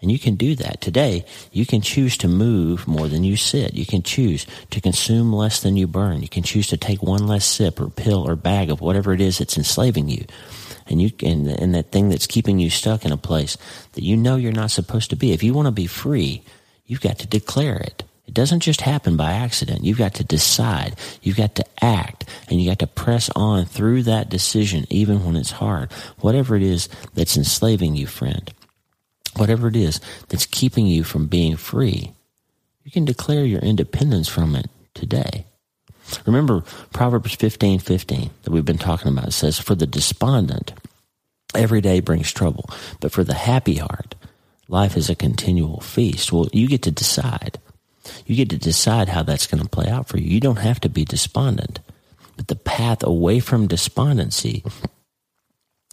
And 0.00 0.12
you 0.12 0.18
can 0.18 0.36
do 0.36 0.54
that. 0.54 0.80
Today, 0.80 1.24
you 1.50 1.66
can 1.66 1.80
choose 1.80 2.16
to 2.18 2.28
move 2.28 2.86
more 2.86 3.08
than 3.08 3.24
you 3.24 3.36
sit. 3.36 3.74
You 3.74 3.84
can 3.84 4.02
choose 4.02 4.46
to 4.70 4.80
consume 4.80 5.32
less 5.32 5.60
than 5.60 5.76
you 5.76 5.88
burn. 5.88 6.22
You 6.22 6.28
can 6.28 6.44
choose 6.44 6.68
to 6.68 6.76
take 6.76 7.02
one 7.02 7.26
less 7.26 7.44
sip 7.44 7.80
or 7.80 7.90
pill 7.90 8.26
or 8.26 8.36
bag 8.36 8.70
of 8.70 8.80
whatever 8.80 9.12
it 9.12 9.20
is 9.20 9.38
that's 9.38 9.58
enslaving 9.58 10.08
you. 10.08 10.24
And 10.86 11.02
you 11.02 11.10
and, 11.22 11.48
and 11.48 11.74
that 11.74 11.90
thing 11.90 12.08
that's 12.08 12.28
keeping 12.28 12.60
you 12.60 12.70
stuck 12.70 13.04
in 13.04 13.12
a 13.12 13.16
place 13.16 13.58
that 13.92 14.04
you 14.04 14.16
know 14.16 14.36
you're 14.36 14.52
not 14.52 14.70
supposed 14.70 15.10
to 15.10 15.16
be. 15.16 15.32
If 15.32 15.42
you 15.42 15.52
want 15.52 15.66
to 15.66 15.72
be 15.72 15.86
free, 15.86 16.42
you've 16.86 17.00
got 17.00 17.18
to 17.18 17.26
declare 17.26 17.76
it. 17.76 18.04
It 18.26 18.34
doesn't 18.34 18.60
just 18.60 18.82
happen 18.82 19.16
by 19.16 19.32
accident. 19.32 19.84
You've 19.84 19.98
got 19.98 20.14
to 20.14 20.24
decide. 20.24 20.96
You've 21.22 21.36
got 21.36 21.56
to 21.56 21.64
act 21.82 22.24
and 22.48 22.60
you 22.60 22.70
got 22.70 22.78
to 22.80 22.86
press 22.86 23.30
on 23.34 23.64
through 23.64 24.04
that 24.04 24.28
decision 24.28 24.86
even 24.90 25.24
when 25.24 25.34
it's 25.34 25.50
hard. 25.50 25.92
Whatever 26.20 26.54
it 26.54 26.62
is 26.62 26.88
that's 27.14 27.36
enslaving 27.36 27.96
you, 27.96 28.06
friend 28.06 28.52
whatever 29.38 29.68
it 29.68 29.76
is 29.76 30.00
that's 30.28 30.46
keeping 30.46 30.86
you 30.86 31.04
from 31.04 31.26
being 31.26 31.56
free, 31.56 32.12
you 32.84 32.90
can 32.90 33.04
declare 33.04 33.44
your 33.44 33.60
independence 33.60 34.28
from 34.28 34.54
it 34.54 34.70
today. 34.94 35.44
Remember 36.26 36.62
Proverbs 36.92 37.34
15 37.34 37.80
15 37.80 38.30
that 38.42 38.50
we've 38.50 38.64
been 38.64 38.78
talking 38.78 39.12
about. 39.12 39.32
Says, 39.32 39.58
For 39.58 39.74
the 39.74 39.86
despondent, 39.86 40.72
every 41.54 41.80
day 41.80 42.00
brings 42.00 42.32
trouble, 42.32 42.68
but 43.00 43.12
for 43.12 43.24
the 43.24 43.34
happy 43.34 43.76
heart, 43.76 44.14
life 44.68 44.96
is 44.96 45.10
a 45.10 45.14
continual 45.14 45.80
feast. 45.80 46.32
Well, 46.32 46.48
you 46.52 46.66
get 46.66 46.82
to 46.82 46.90
decide. 46.90 47.58
You 48.24 48.36
get 48.36 48.50
to 48.50 48.58
decide 48.58 49.10
how 49.10 49.22
that's 49.22 49.46
going 49.46 49.62
to 49.62 49.68
play 49.68 49.88
out 49.88 50.08
for 50.08 50.18
you. 50.18 50.30
You 50.30 50.40
don't 50.40 50.56
have 50.56 50.80
to 50.80 50.88
be 50.88 51.04
despondent, 51.04 51.80
but 52.36 52.48
the 52.48 52.56
path 52.56 53.02
away 53.02 53.40
from 53.40 53.66
despondency 53.66 54.64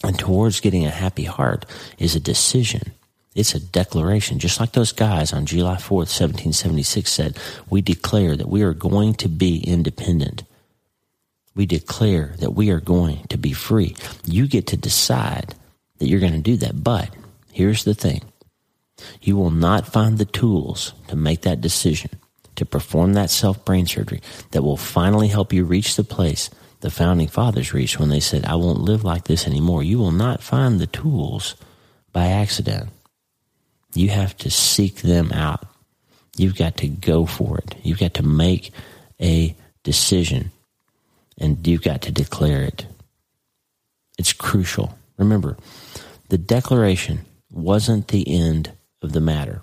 and 0.03 0.17
towards 0.17 0.60
getting 0.60 0.86
a 0.86 0.91
happy 0.91 1.25
heart 1.25 1.65
is 1.97 2.15
a 2.15 2.19
decision. 2.19 2.93
It's 3.35 3.53
a 3.53 3.59
declaration, 3.59 4.39
just 4.39 4.61
like 4.61 4.71
those 4.71 4.93
guys 4.93 5.33
on 5.33 5.45
July 5.45 5.75
4th, 5.75 6.09
1776 6.09 7.11
said, 7.11 7.37
we 7.69 7.81
declare 7.81 8.37
that 8.37 8.47
we 8.47 8.63
are 8.63 8.73
going 8.73 9.13
to 9.15 9.27
be 9.27 9.59
independent. 9.59 10.43
We 11.53 11.65
declare 11.65 12.35
that 12.39 12.51
we 12.51 12.71
are 12.71 12.79
going 12.79 13.27
to 13.27 13.37
be 13.37 13.51
free. 13.51 13.95
You 14.25 14.47
get 14.47 14.67
to 14.67 14.77
decide 14.77 15.53
that 15.97 16.07
you're 16.07 16.21
going 16.21 16.33
to 16.33 16.39
do 16.39 16.55
that. 16.57 16.81
But 16.81 17.13
here's 17.51 17.83
the 17.83 17.93
thing. 17.93 18.21
You 19.21 19.35
will 19.35 19.51
not 19.51 19.85
find 19.85 20.17
the 20.17 20.25
tools 20.25 20.93
to 21.09 21.17
make 21.17 21.41
that 21.41 21.59
decision, 21.59 22.11
to 22.55 22.65
perform 22.65 23.13
that 23.13 23.29
self 23.29 23.63
brain 23.65 23.85
surgery 23.85 24.21
that 24.51 24.63
will 24.63 24.77
finally 24.77 25.27
help 25.27 25.51
you 25.51 25.65
reach 25.65 25.97
the 25.97 26.05
place 26.05 26.49
the 26.85 26.91
founding 26.91 27.27
fathers 27.27 27.73
reached 27.73 27.99
when 27.99 28.09
they 28.09 28.19
said, 28.19 28.45
I 28.45 28.55
won't 28.55 28.79
live 28.79 29.03
like 29.03 29.23
this 29.23 29.47
anymore. 29.47 29.81
You 29.81 29.97
will 29.97 30.11
not 30.11 30.43
find 30.43 30.79
the 30.79 30.85
tools 30.85 31.55
by 32.13 32.27
accident. 32.27 32.89
You 33.95 34.10
have 34.10 34.38
to 34.38 34.51
seek 34.51 35.01
them 35.01 35.31
out. 35.31 35.65
You've 36.38 36.55
got 36.58 36.77
to 36.77 36.88
go 36.88 37.25
for 37.25 37.58
it. 37.60 37.75
You've 37.81 37.99
got 37.99 38.15
to 38.15 38.23
make 38.23 38.71
a 39.21 39.55
decision 39.84 40.51
and 41.38 41.65
you've 41.65 41.81
got 41.81 42.01
to 42.03 42.12
declare 42.12 42.63
it. 42.63 42.86
It's 44.17 44.34
crucial. 44.34 44.97
Remember, 45.17 45.58
the 46.29 46.38
declaration 46.38 47.25
wasn't 47.51 48.10
the 48.10 48.27
end 48.27 48.71
of 49.01 49.13
the 49.13 49.21
matter. 49.21 49.62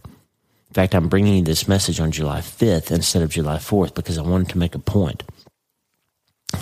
In 0.68 0.74
fact, 0.74 0.94
I'm 0.94 1.08
bringing 1.08 1.36
you 1.36 1.44
this 1.44 1.68
message 1.68 2.00
on 2.00 2.12
July 2.12 2.40
5th 2.40 2.90
instead 2.90 3.22
of 3.22 3.30
July 3.30 3.56
4th 3.56 3.94
because 3.94 4.16
I 4.16 4.22
wanted 4.22 4.48
to 4.50 4.58
make 4.58 4.74
a 4.74 4.78
point. 4.78 5.22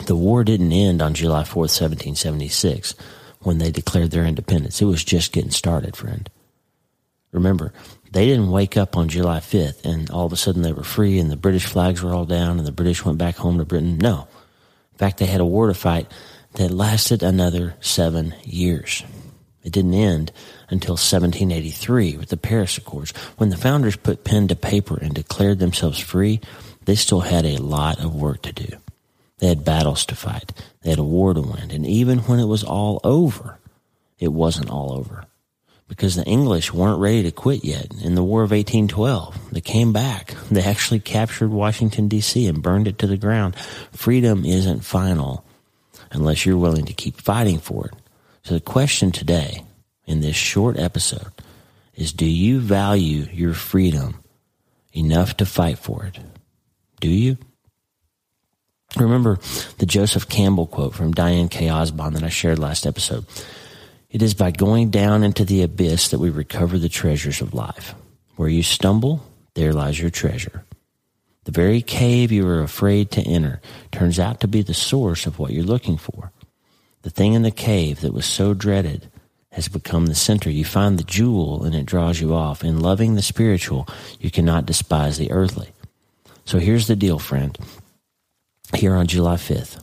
The 0.07 0.17
war 0.17 0.43
didn't 0.43 0.73
end 0.73 1.01
on 1.03 1.15
July 1.15 1.43
4th, 1.43 1.71
1776, 1.79 2.95
when 3.41 3.59
they 3.59 3.71
declared 3.71 4.11
their 4.11 4.25
independence. 4.25 4.81
It 4.83 4.87
was 4.87 5.05
just 5.05 5.33
getting 5.33 5.51
started, 5.51 5.95
friend. 5.95 6.29
Remember, 7.33 7.73
they 8.11 8.27
didn't 8.27 8.51
wake 8.51 8.77
up 8.77 8.97
on 8.97 9.09
July 9.09 9.39
5th 9.39 9.85
and 9.85 10.11
all 10.11 10.27
of 10.27 10.33
a 10.33 10.37
sudden 10.37 10.63
they 10.63 10.73
were 10.73 10.83
free 10.83 11.19
and 11.19 11.31
the 11.31 11.37
British 11.37 11.67
flags 11.67 12.03
were 12.03 12.13
all 12.13 12.25
down 12.25 12.59
and 12.59 12.67
the 12.67 12.73
British 12.73 13.05
went 13.05 13.19
back 13.19 13.37
home 13.37 13.59
to 13.59 13.65
Britain. 13.65 13.99
No. 13.99 14.27
In 14.93 14.99
fact, 14.99 15.19
they 15.19 15.27
had 15.27 15.41
a 15.41 15.47
war 15.47 15.69
to 15.69 15.75
fight 15.75 16.11
that 16.55 16.73
lasted 16.73 17.23
another 17.23 17.77
seven 17.81 18.35
years. 18.43 19.05
It 19.63 19.73
didn't 19.73 19.95
end 19.95 20.33
until 20.71 20.95
1783 20.95 22.17
with 22.17 22.31
the 22.31 22.37
Paris 22.37 22.79
Accords. 22.79 23.13
When 23.37 23.51
the 23.51 23.57
founders 23.57 23.97
put 23.97 24.25
pen 24.25 24.49
to 24.49 24.57
paper 24.57 24.99
and 25.01 25.15
declared 25.15 25.59
themselves 25.59 26.01
free, 26.01 26.41
they 26.87 26.97
still 26.97 27.21
had 27.21 27.45
a 27.45 27.59
lot 27.59 28.01
of 28.01 28.15
work 28.15 28.43
to 28.43 28.53
do. 28.53 28.79
They 29.39 29.49
had 29.49 29.65
battles 29.65 30.05
to 30.07 30.17
fight. 30.17 30.53
They 30.83 30.91
had 30.91 30.99
a 30.99 31.05
war 31.05 31.33
to 31.33 31.41
win. 31.41 31.71
And 31.71 31.87
even 31.87 32.21
when 32.21 32.41
it 32.41 32.47
was 32.47 32.65
all 32.65 33.01
over, 33.05 33.59
it 34.19 34.33
wasn't 34.33 34.71
all 34.71 34.93
over 34.93 35.27
because 35.91 36.15
the 36.15 36.25
English 36.25 36.73
weren't 36.73 37.01
ready 37.01 37.25
to 37.25 37.33
quit 37.33 37.65
yet 37.65 37.93
in 38.01 38.15
the 38.15 38.23
War 38.23 38.45
of 38.45 38.53
1812. 38.53 39.51
They 39.51 39.61
came 39.61 39.93
back. 39.93 40.37
They 40.49 40.63
actually 40.63 41.01
captured 41.01 41.51
Washington, 41.51 42.07
D.C. 42.07 42.47
and 42.47 42.63
burned 42.63 42.87
it 42.87 42.97
to 43.01 43.09
the 43.09 43.17
ground. 43.17 43.57
Freedom 43.91 44.45
isn't 44.45 44.85
final 44.85 45.45
unless 46.13 46.47
you're 46.47 46.57
willing 46.57 46.87
to 46.87 46.93
keep 46.93 47.21
fighting 47.21 47.59
for 47.59 47.87
it. 47.87 47.95
So 48.45 48.55
the 48.55 48.61
question 48.61 49.11
today 49.11 49.65
in 50.07 50.21
this 50.21 50.37
short 50.37 50.79
episode 50.79 51.33
is 51.97 52.13
do 52.13 52.25
you 52.25 52.61
value 52.61 53.27
your 53.33 53.53
freedom 53.53 54.23
enough 54.93 55.37
to 55.39 55.45
fight 55.45 55.79
for 55.79 56.05
it? 56.05 56.21
Do 57.01 57.09
you? 57.09 57.37
Remember 58.97 59.41
the 59.79 59.87
Joseph 59.87 60.29
Campbell 60.29 60.69
quote 60.69 60.95
from 60.95 61.11
Diane 61.13 61.49
K. 61.49 61.67
Osbon 61.67 62.13
that 62.15 62.23
I 62.23 62.29
shared 62.29 62.61
last 62.61 62.87
episode. 62.87 63.25
It 64.11 64.23
is 64.23 64.35
by 64.35 64.51
going 64.51 64.91
down 64.91 65.23
into 65.23 65.45
the 65.45 65.63
abyss 65.63 66.09
that 66.09 66.19
we 66.19 66.31
recover 66.31 66.79
the 66.79 66.89
treasures 66.89 67.41
of 67.41 67.55
life. 67.55 67.95
Where 68.37 68.49
you 68.49 68.63
stumble, 68.63 69.25
there 69.55 69.73
lies 69.73 70.01
your 70.01 70.11
treasure. 70.11 70.65
The 71.45 71.53
very 71.53 71.81
cave 71.81 72.33
you 72.33 72.47
are 72.49 72.63
afraid 72.63 73.11
to 73.13 73.23
enter 73.23 73.61
turns 73.93 74.19
out 74.19 74.41
to 74.41 74.49
be 74.49 74.63
the 74.63 74.75
source 74.75 75.27
of 75.27 75.39
what 75.39 75.53
you're 75.53 75.65
looking 75.65 75.97
for. 75.97 76.33
The 77.03 77.11
thing 77.11 77.35
in 77.35 77.43
the 77.43 77.51
cave 77.51 78.01
that 78.01 78.13
was 78.13 78.27
so 78.27 78.53
dreaded 78.53 79.09
has 79.53 79.69
become 79.69 80.07
the 80.07 80.15
center. 80.15 80.51
You 80.51 80.65
find 80.65 80.99
the 80.99 81.05
jewel 81.05 81.65
and 81.65 81.75
it 81.75 81.87
draws 81.87 82.21
you 82.21 82.35
off. 82.35 82.63
In 82.63 82.81
loving 82.81 83.15
the 83.15 83.23
spiritual, 83.23 83.89
you 84.19 84.31
cannot 84.31 84.67
despise 84.67 85.19
the 85.19 85.31
earthly. 85.31 85.71
So 86.45 86.59
here's 86.59 86.89
the 86.89 86.97
deal, 86.97 87.19
friend. 87.19 87.57
Here 88.75 88.95
on 88.95 89.07
July 89.07 89.37
5th, 89.37 89.83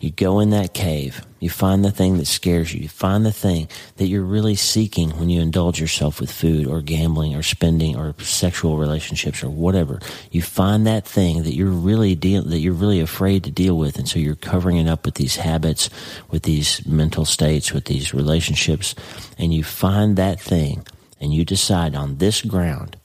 you 0.00 0.10
go 0.10 0.40
in 0.40 0.50
that 0.50 0.74
cave. 0.74 1.24
You 1.42 1.50
find 1.50 1.84
the 1.84 1.90
thing 1.90 2.18
that 2.18 2.28
scares 2.28 2.72
you. 2.72 2.82
You 2.82 2.88
find 2.88 3.26
the 3.26 3.32
thing 3.32 3.66
that 3.96 4.06
you're 4.06 4.22
really 4.22 4.54
seeking 4.54 5.10
when 5.18 5.28
you 5.28 5.40
indulge 5.40 5.80
yourself 5.80 6.20
with 6.20 6.30
food 6.30 6.68
or 6.68 6.80
gambling 6.80 7.34
or 7.34 7.42
spending 7.42 7.96
or 7.96 8.14
sexual 8.20 8.78
relationships 8.78 9.42
or 9.42 9.50
whatever. 9.50 9.98
You 10.30 10.40
find 10.40 10.86
that 10.86 11.04
thing 11.04 11.42
that 11.42 11.54
you're 11.54 11.66
really 11.66 12.14
deal, 12.14 12.44
that 12.44 12.60
you're 12.60 12.72
really 12.72 13.00
afraid 13.00 13.42
to 13.42 13.50
deal 13.50 13.76
with. 13.76 13.98
And 13.98 14.08
so 14.08 14.20
you're 14.20 14.36
covering 14.36 14.76
it 14.76 14.86
up 14.86 15.04
with 15.04 15.16
these 15.16 15.34
habits, 15.34 15.90
with 16.30 16.44
these 16.44 16.86
mental 16.86 17.24
states, 17.24 17.72
with 17.72 17.86
these 17.86 18.14
relationships. 18.14 18.94
And 19.36 19.52
you 19.52 19.64
find 19.64 20.14
that 20.14 20.40
thing 20.40 20.86
and 21.20 21.34
you 21.34 21.44
decide 21.44 21.96
on 21.96 22.18
this 22.18 22.40
ground 22.42 22.98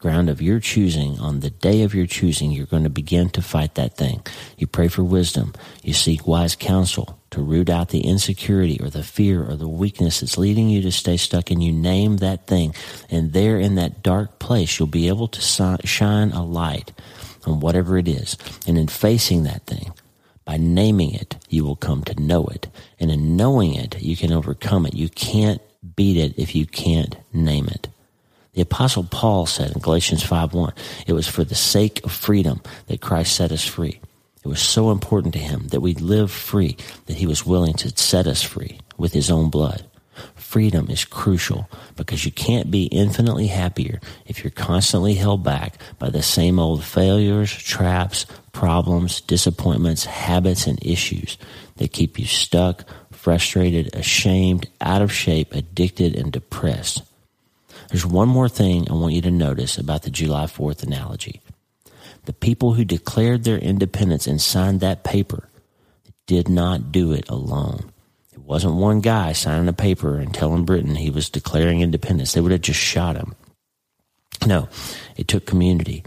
ground 0.00 0.30
of 0.30 0.40
your 0.40 0.58
choosing, 0.58 1.20
on 1.20 1.40
the 1.40 1.50
day 1.50 1.82
of 1.82 1.94
your 1.94 2.06
choosing, 2.06 2.50
you're 2.50 2.66
going 2.66 2.84
to 2.84 2.90
begin 2.90 3.28
to 3.28 3.42
fight 3.42 3.74
that 3.74 3.96
thing. 3.96 4.22
You 4.56 4.66
pray 4.66 4.88
for 4.88 5.04
wisdom. 5.04 5.52
You 5.82 5.92
seek 5.92 6.26
wise 6.26 6.56
counsel 6.56 7.20
to 7.32 7.42
root 7.42 7.68
out 7.68 7.90
the 7.90 8.00
insecurity 8.00 8.80
or 8.80 8.88
the 8.88 9.02
fear 9.02 9.44
or 9.44 9.56
the 9.56 9.68
weakness 9.68 10.20
that's 10.20 10.38
leading 10.38 10.70
you 10.70 10.80
to 10.82 10.90
stay 10.90 11.18
stuck 11.18 11.50
and 11.50 11.62
you 11.62 11.70
name 11.70 12.16
that 12.16 12.46
thing. 12.46 12.74
And 13.10 13.34
there 13.34 13.58
in 13.58 13.74
that 13.74 14.02
dark 14.02 14.38
place, 14.38 14.78
you'll 14.78 14.88
be 14.88 15.08
able 15.08 15.28
to 15.28 15.40
shine 15.84 16.30
a 16.30 16.44
light 16.44 16.92
on 17.46 17.60
whatever 17.60 17.98
it 17.98 18.08
is. 18.08 18.38
And 18.66 18.78
in 18.78 18.88
facing 18.88 19.42
that 19.44 19.66
thing, 19.66 19.92
by 20.46 20.56
naming 20.56 21.14
it, 21.14 21.36
you 21.50 21.62
will 21.64 21.76
come 21.76 22.02
to 22.04 22.20
know 22.20 22.46
it. 22.46 22.68
And 22.98 23.10
in 23.10 23.36
knowing 23.36 23.74
it, 23.74 24.00
you 24.00 24.16
can 24.16 24.32
overcome 24.32 24.86
it. 24.86 24.94
You 24.94 25.10
can't 25.10 25.60
beat 25.94 26.16
it 26.16 26.38
if 26.38 26.54
you 26.54 26.64
can't 26.64 27.16
name 27.34 27.68
it. 27.68 27.88
The 28.54 28.62
apostle 28.62 29.04
Paul 29.04 29.46
said 29.46 29.72
in 29.72 29.80
Galatians 29.80 30.24
5:1, 30.24 30.72
it 31.06 31.12
was 31.12 31.28
for 31.28 31.44
the 31.44 31.54
sake 31.54 32.04
of 32.04 32.12
freedom 32.12 32.60
that 32.86 33.00
Christ 33.00 33.34
set 33.34 33.52
us 33.52 33.64
free. 33.64 34.00
It 34.42 34.48
was 34.48 34.60
so 34.60 34.90
important 34.90 35.34
to 35.34 35.40
him 35.40 35.68
that 35.68 35.80
we 35.80 35.94
live 35.94 36.30
free 36.30 36.76
that 37.06 37.18
he 37.18 37.26
was 37.26 37.46
willing 37.46 37.74
to 37.74 37.96
set 37.96 38.26
us 38.26 38.42
free 38.42 38.78
with 38.96 39.12
his 39.12 39.30
own 39.30 39.50
blood. 39.50 39.84
Freedom 40.34 40.90
is 40.90 41.04
crucial 41.04 41.68
because 41.96 42.24
you 42.24 42.32
can't 42.32 42.70
be 42.70 42.84
infinitely 42.86 43.46
happier 43.46 44.00
if 44.26 44.42
you're 44.42 44.50
constantly 44.50 45.14
held 45.14 45.44
back 45.44 45.78
by 45.98 46.10
the 46.10 46.22
same 46.22 46.58
old 46.58 46.82
failures, 46.82 47.52
traps, 47.52 48.26
problems, 48.52 49.20
disappointments, 49.20 50.04
habits, 50.04 50.66
and 50.66 50.84
issues 50.84 51.38
that 51.76 51.92
keep 51.92 52.18
you 52.18 52.26
stuck, 52.26 52.84
frustrated, 53.12 53.94
ashamed, 53.94 54.68
out 54.80 55.02
of 55.02 55.12
shape, 55.12 55.54
addicted, 55.54 56.16
and 56.16 56.32
depressed. 56.32 57.02
There's 57.90 58.06
one 58.06 58.28
more 58.28 58.48
thing 58.48 58.88
I 58.88 58.94
want 58.94 59.14
you 59.14 59.22
to 59.22 59.30
notice 59.32 59.76
about 59.76 60.02
the 60.02 60.10
July 60.10 60.44
4th 60.44 60.84
analogy. 60.84 61.40
The 62.24 62.32
people 62.32 62.74
who 62.74 62.84
declared 62.84 63.42
their 63.42 63.58
independence 63.58 64.28
and 64.28 64.40
signed 64.40 64.80
that 64.80 65.02
paper 65.02 65.48
did 66.26 66.48
not 66.48 66.92
do 66.92 67.12
it 67.12 67.28
alone. 67.28 67.90
It 68.32 68.40
wasn't 68.40 68.74
one 68.74 69.00
guy 69.00 69.32
signing 69.32 69.68
a 69.68 69.72
paper 69.72 70.18
and 70.18 70.32
telling 70.32 70.64
Britain 70.64 70.94
he 70.94 71.10
was 71.10 71.28
declaring 71.28 71.80
independence. 71.80 72.32
They 72.32 72.40
would 72.40 72.52
have 72.52 72.60
just 72.60 72.78
shot 72.78 73.16
him. 73.16 73.34
No, 74.46 74.68
it 75.16 75.26
took 75.26 75.44
community. 75.44 76.04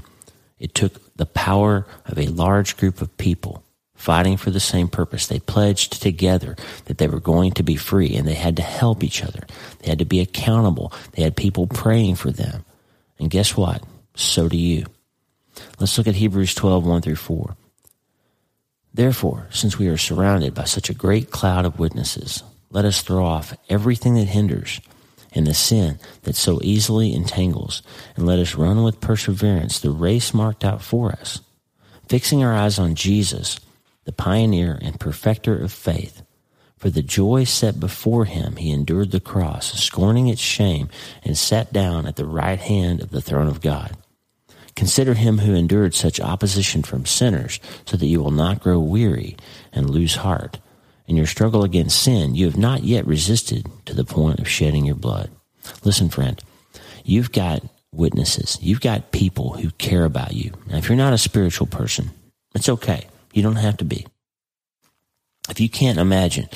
It 0.60 0.74
took 0.74 1.16
the 1.18 1.26
power 1.26 1.86
of 2.06 2.18
a 2.18 2.28
large 2.28 2.78
group 2.78 3.02
of 3.02 3.18
people 3.18 3.63
fighting 4.04 4.36
for 4.36 4.52
the 4.52 4.60
same 4.60 4.90
purpose. 4.90 5.28
They 5.28 5.40
pledged 5.40 6.02
together 6.02 6.58
that 6.86 6.98
they 6.98 7.08
were 7.08 7.22
going 7.22 7.54
to 7.54 7.64
be 7.64 7.78
free 7.78 8.18
and 8.18 8.28
they 8.28 8.34
had 8.34 8.58
to 8.58 8.62
help 8.62 9.02
each 9.02 9.24
other. 9.24 9.48
They 9.80 9.90
had 9.90 10.00
to 10.00 10.06
be 10.06 10.20
accountable. 10.20 10.92
They 11.14 11.24
had 11.24 11.38
people 11.38 11.68
praying 11.68 12.16
for 12.16 12.30
them. 12.30 12.66
And 13.18 13.30
guess 13.30 13.56
what? 13.56 13.82
So 14.16 14.50
do 14.50 14.58
you. 14.58 14.88
Let's 15.80 15.98
look 15.98 16.08
at 16.08 16.16
Hebrews 16.16 16.54
12, 16.54 16.86
1 16.86 17.02
through 17.02 17.16
4. 17.16 17.56
Therefore, 18.94 19.48
since 19.52 19.80
we 19.80 19.88
are 19.88 19.98
surrounded 19.98 20.54
by 20.54 20.66
such 20.66 20.90
a 20.90 20.94
great 20.94 21.32
cloud 21.32 21.64
of 21.64 21.80
witnesses, 21.80 22.44
let 22.72 22.84
us 22.84 23.02
throw 23.02 23.26
off 23.26 23.56
everything 23.70 24.16
that 24.16 24.28
hinders 24.28 24.82
and 25.32 25.48
the 25.48 25.54
sin 25.54 25.98
that 26.24 26.36
so 26.36 26.60
easily 26.62 27.14
entangles, 27.14 27.82
and 28.18 28.26
let 28.26 28.38
us 28.38 28.56
run 28.56 28.84
with 28.84 29.00
perseverance 29.00 29.80
the 29.80 29.92
race 29.92 30.34
marked 30.34 30.66
out 30.66 30.82
for 30.82 31.14
us, 31.14 31.40
fixing 32.10 32.44
our 32.44 32.54
eyes 32.54 32.78
on 32.78 32.96
Jesus 32.96 33.60
the 34.06 34.12
pioneer 34.12 34.78
and 34.82 35.00
perfecter 35.00 35.58
of 35.58 35.72
faith. 35.72 36.22
For 36.78 36.90
the 36.90 37.02
joy 37.02 37.46
set 37.46 37.80
before 37.80 38.26
him, 38.26 38.58
he 38.58 38.72
endured 38.72 39.12
the 39.12 39.22
cross, 39.22 39.72
scorning 39.82 40.28
its 40.28 40.42
shame, 40.42 40.90
and 41.24 41.38
sat 41.38 41.72
down 41.72 42.06
at 42.06 42.18
the 42.18 42.26
right 42.26 42.60
hand 42.60 43.02
of 43.02 43.12
the 43.12 43.22
throne 43.22 43.48
of 43.48 43.62
God. 43.62 43.96
Consider 44.76 45.14
him 45.14 45.38
who 45.38 45.54
endured 45.54 45.96
such 45.96 46.20
opposition 46.20 46.84
from 46.84 47.06
sinners, 47.06 47.60
so 47.86 47.96
that 47.96 48.08
you 48.08 48.22
will 48.22 48.32
not 48.32 48.62
grow 48.62 48.80
weary 48.80 49.38
and 49.72 49.90
lose 49.90 50.16
heart. 50.16 50.60
In 51.08 51.16
your 51.16 51.28
struggle 51.28 51.64
against 51.64 52.02
sin, 52.02 52.36
you 52.36 52.46
have 52.46 52.58
not 52.58 52.84
yet 52.84 53.06
resisted 53.06 53.68
to 53.86 53.94
the 53.94 54.04
point 54.04 54.40
of 54.40 54.50
shedding 54.50 54.86
your 54.86 54.96
blood. 54.96 55.30
Listen, 55.84 56.10
friend, 56.10 56.42
you've 57.06 57.32
got 57.32 57.64
witnesses. 57.94 58.58
You've 58.62 58.82
got 58.82 59.12
people 59.12 59.54
who 59.54 59.70
care 59.72 60.06
about 60.06 60.34
you. 60.34 60.52
Now, 60.68 60.78
if 60.78 60.90
you're 60.90 60.98
not 60.98 61.14
a 61.14 61.18
spiritual 61.18 61.68
person, 61.68 62.12
it's 62.56 62.70
okay. 62.70 63.08
You 63.34 63.44
don't 63.44 63.58
have 63.58 63.78
to 63.78 63.86
be. 63.86 64.08
If 65.50 65.60
you 65.60 65.68
can't 65.68 66.00
imagine 66.00 66.48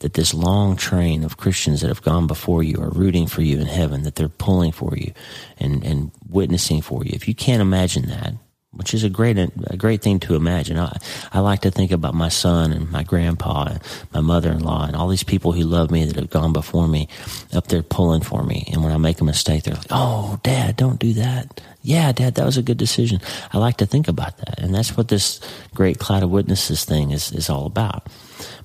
that 0.00 0.14
this 0.14 0.34
long 0.34 0.74
train 0.74 1.22
of 1.22 1.36
Christians 1.36 1.80
that 1.80 1.88
have 1.88 2.02
gone 2.02 2.26
before 2.26 2.64
you 2.64 2.82
are 2.82 2.90
rooting 2.90 3.28
for 3.28 3.42
you 3.42 3.60
in 3.60 3.66
heaven, 3.66 4.02
that 4.02 4.16
they're 4.16 4.28
pulling 4.28 4.72
for 4.72 4.96
you 4.96 5.12
and, 5.58 5.84
and 5.84 6.10
witnessing 6.28 6.82
for 6.82 7.04
you, 7.04 7.12
if 7.14 7.28
you 7.28 7.36
can't 7.36 7.62
imagine 7.62 8.08
that, 8.08 8.34
which 8.72 8.94
is 8.94 9.04
a 9.04 9.10
great 9.10 9.38
a 9.38 9.76
great 9.76 10.02
thing 10.02 10.18
to 10.20 10.34
imagine. 10.34 10.78
I, 10.78 10.96
I 11.32 11.40
like 11.40 11.60
to 11.60 11.70
think 11.70 11.92
about 11.92 12.14
my 12.14 12.28
son 12.28 12.72
and 12.72 12.90
my 12.90 13.02
grandpa 13.02 13.64
and 13.64 13.80
my 14.14 14.20
mother-in-law 14.20 14.86
and 14.86 14.96
all 14.96 15.08
these 15.08 15.22
people 15.22 15.52
who 15.52 15.62
love 15.62 15.90
me 15.90 16.04
that 16.04 16.16
have 16.16 16.30
gone 16.30 16.52
before 16.52 16.88
me 16.88 17.08
up 17.52 17.68
there 17.68 17.82
pulling 17.82 18.22
for 18.22 18.42
me. 18.42 18.68
And 18.72 18.82
when 18.82 18.92
I 18.92 18.96
make 18.96 19.20
a 19.20 19.24
mistake, 19.24 19.64
they're 19.64 19.74
like, 19.74 19.86
"Oh, 19.90 20.40
Dad, 20.42 20.76
don't 20.76 20.98
do 20.98 21.12
that." 21.14 21.60
Yeah, 21.82 22.12
Dad, 22.12 22.36
that 22.36 22.46
was 22.46 22.56
a 22.56 22.62
good 22.62 22.78
decision. 22.78 23.20
I 23.52 23.58
like 23.58 23.76
to 23.78 23.86
think 23.86 24.08
about 24.08 24.38
that, 24.38 24.58
and 24.58 24.74
that's 24.74 24.96
what 24.96 25.08
this 25.08 25.40
great 25.74 25.98
cloud 25.98 26.22
of 26.22 26.30
witnesses 26.30 26.84
thing 26.84 27.10
is 27.10 27.30
is 27.32 27.50
all 27.50 27.66
about. 27.66 28.08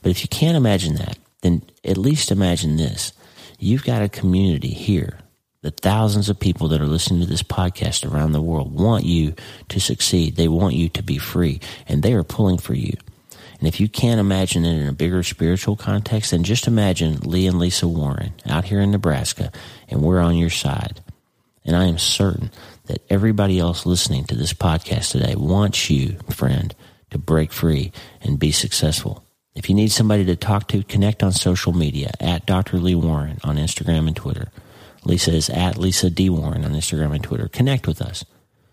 But 0.01 0.11
if 0.11 0.21
you 0.21 0.29
can't 0.29 0.57
imagine 0.57 0.95
that, 0.95 1.17
then 1.41 1.63
at 1.83 1.97
least 1.97 2.31
imagine 2.31 2.77
this: 2.77 3.11
you've 3.59 3.83
got 3.83 4.01
a 4.01 4.09
community 4.09 4.69
here 4.69 5.19
the 5.61 5.71
thousands 5.71 6.29
of 6.29 6.39
people 6.39 6.67
that 6.69 6.81
are 6.81 6.87
listening 6.87 7.21
to 7.21 7.25
this 7.25 7.43
podcast 7.43 8.09
around 8.09 8.31
the 8.31 8.41
world 8.41 8.71
want 8.71 9.05
you 9.05 9.33
to 9.69 9.79
succeed. 9.79 10.35
They 10.35 10.47
want 10.47 10.75
you 10.75 10.89
to 10.89 11.03
be 11.03 11.17
free 11.17 11.59
and 11.87 12.03
they 12.03 12.13
are 12.13 12.23
pulling 12.23 12.57
for 12.57 12.73
you. 12.73 12.93
And 13.59 13.67
if 13.67 13.79
you 13.79 13.89
can't 13.89 14.19
imagine 14.19 14.65
it 14.65 14.79
in 14.79 14.87
a 14.87 14.93
bigger 14.93 15.23
spiritual 15.23 15.75
context, 15.75 16.31
then 16.31 16.43
just 16.43 16.67
imagine 16.67 17.21
Lee 17.21 17.47
and 17.47 17.57
Lisa 17.57 17.87
Warren 17.87 18.33
out 18.45 18.65
here 18.65 18.79
in 18.81 18.91
Nebraska 18.91 19.51
and 19.89 20.01
we're 20.01 20.19
on 20.19 20.35
your 20.35 20.51
side. 20.51 21.01
And 21.65 21.75
I 21.75 21.85
am 21.85 21.97
certain 21.97 22.51
that 22.85 23.03
everybody 23.09 23.59
else 23.59 23.85
listening 23.85 24.25
to 24.25 24.35
this 24.35 24.53
podcast 24.53 25.11
today 25.11 25.35
wants 25.35 25.89
you, 25.89 26.17
friend, 26.29 26.73
to 27.09 27.17
break 27.17 27.51
free 27.51 27.91
and 28.21 28.39
be 28.39 28.51
successful. 28.51 29.23
If 29.55 29.69
you 29.69 29.75
need 29.75 29.91
somebody 29.91 30.23
to 30.25 30.35
talk 30.35 30.67
to, 30.67 30.83
connect 30.83 31.23
on 31.23 31.31
social 31.31 31.73
media 31.73 32.11
at 32.19 32.45
Dr. 32.45 32.77
Lee 32.77 32.95
Warren 32.95 33.39
on 33.43 33.57
Instagram 33.57 34.07
and 34.07 34.15
Twitter. 34.15 34.49
Lisa 35.03 35.31
is 35.33 35.49
at 35.49 35.77
Lisa 35.77 36.09
D. 36.09 36.29
Warren 36.29 36.65
on 36.65 36.73
Instagram 36.73 37.13
and 37.13 37.23
Twitter. 37.23 37.47
Connect 37.47 37.87
with 37.87 38.01
us. 38.01 38.25